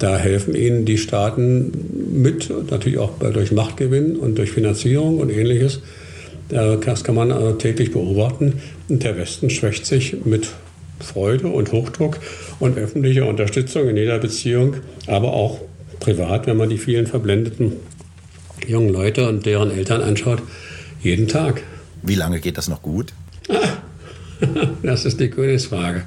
da 0.00 0.16
helfen 0.16 0.56
ihnen 0.56 0.86
die 0.86 0.98
Staaten 0.98 1.70
mit, 2.12 2.50
natürlich 2.70 2.98
auch 2.98 3.12
durch 3.18 3.52
Machtgewinn 3.52 4.16
und 4.16 4.38
durch 4.38 4.50
Finanzierung 4.50 5.18
und 5.18 5.30
ähnliches. 5.30 5.80
Das 6.48 7.04
kann 7.04 7.14
man 7.14 7.30
äh, 7.30 7.54
täglich 7.58 7.92
beobachten. 7.92 8.54
Und 8.88 9.04
der 9.04 9.16
Westen 9.16 9.50
schwächt 9.50 9.86
sich 9.86 10.24
mit 10.24 10.48
Freude 11.02 11.48
und 11.48 11.72
Hochdruck 11.72 12.18
und 12.58 12.78
öffentlicher 12.78 13.26
Unterstützung 13.26 13.88
in 13.88 13.96
jeder 13.96 14.18
Beziehung, 14.18 14.76
aber 15.06 15.32
auch 15.32 15.60
privat, 15.98 16.46
wenn 16.46 16.56
man 16.56 16.68
die 16.68 16.78
vielen 16.78 17.06
verblendeten 17.06 17.72
jungen 18.66 18.90
Leute 18.90 19.28
und 19.28 19.46
deren 19.46 19.70
Eltern 19.70 20.02
anschaut, 20.02 20.42
jeden 21.02 21.28
Tag. 21.28 21.62
Wie 22.02 22.14
lange 22.14 22.40
geht 22.40 22.58
das 22.58 22.68
noch 22.68 22.82
gut? 22.82 23.12
das 24.82 25.04
ist 25.04 25.20
die 25.20 25.30
Königsfrage. 25.30 26.04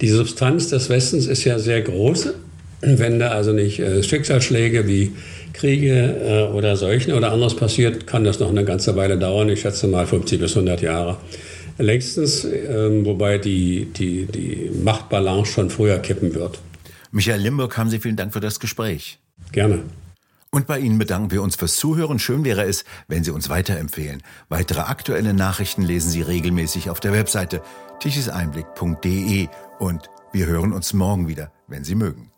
Die 0.00 0.08
Substanz 0.08 0.68
des 0.68 0.88
Westens 0.88 1.26
ist 1.26 1.44
ja 1.44 1.58
sehr 1.58 1.82
groß. 1.82 2.34
Wenn 2.80 3.18
da 3.18 3.30
also 3.30 3.52
nicht 3.52 3.80
äh, 3.80 4.02
Schicksalsschläge 4.02 4.86
wie 4.86 5.12
Kriege 5.52 6.48
äh, 6.50 6.54
oder 6.54 6.76
Seuchen 6.76 7.14
oder 7.14 7.32
anderes 7.32 7.56
passiert, 7.56 8.06
kann 8.06 8.22
das 8.22 8.38
noch 8.38 8.50
eine 8.50 8.64
ganze 8.64 8.94
Weile 8.94 9.18
dauern. 9.18 9.48
Ich 9.48 9.62
schätze 9.62 9.88
mal 9.88 10.06
50 10.06 10.38
bis 10.38 10.52
100 10.56 10.82
Jahre. 10.82 11.16
Längstens, 11.78 12.44
äh, 12.44 13.04
wobei 13.04 13.38
die, 13.38 13.86
die, 13.86 14.26
die 14.26 14.70
Machtbalance 14.82 15.52
schon 15.52 15.70
früher 15.70 15.98
kippen 15.98 16.34
wird. 16.34 16.60
Michael 17.10 17.40
Limburg, 17.40 17.76
haben 17.78 17.88
Sie 17.88 18.00
vielen 18.00 18.16
Dank 18.16 18.32
für 18.32 18.40
das 18.40 18.60
Gespräch. 18.60 19.18
Gerne. 19.52 19.82
Und 20.50 20.66
bei 20.66 20.78
Ihnen 20.78 20.98
bedanken 20.98 21.30
wir 21.30 21.42
uns 21.42 21.56
fürs 21.56 21.76
Zuhören. 21.76 22.18
Schön 22.18 22.44
wäre 22.44 22.64
es, 22.64 22.84
wenn 23.06 23.22
Sie 23.22 23.30
uns 23.30 23.48
weiterempfehlen. 23.48 24.22
Weitere 24.48 24.80
aktuelle 24.80 25.34
Nachrichten 25.34 25.82
lesen 25.82 26.10
Sie 26.10 26.22
regelmäßig 26.22 26.90
auf 26.90 27.00
der 27.00 27.12
Webseite 27.12 27.62
tichiseinblick.de 28.00 29.48
und 29.78 30.10
wir 30.32 30.46
hören 30.46 30.72
uns 30.72 30.92
morgen 30.92 31.28
wieder, 31.28 31.52
wenn 31.66 31.84
Sie 31.84 31.94
mögen. 31.94 32.30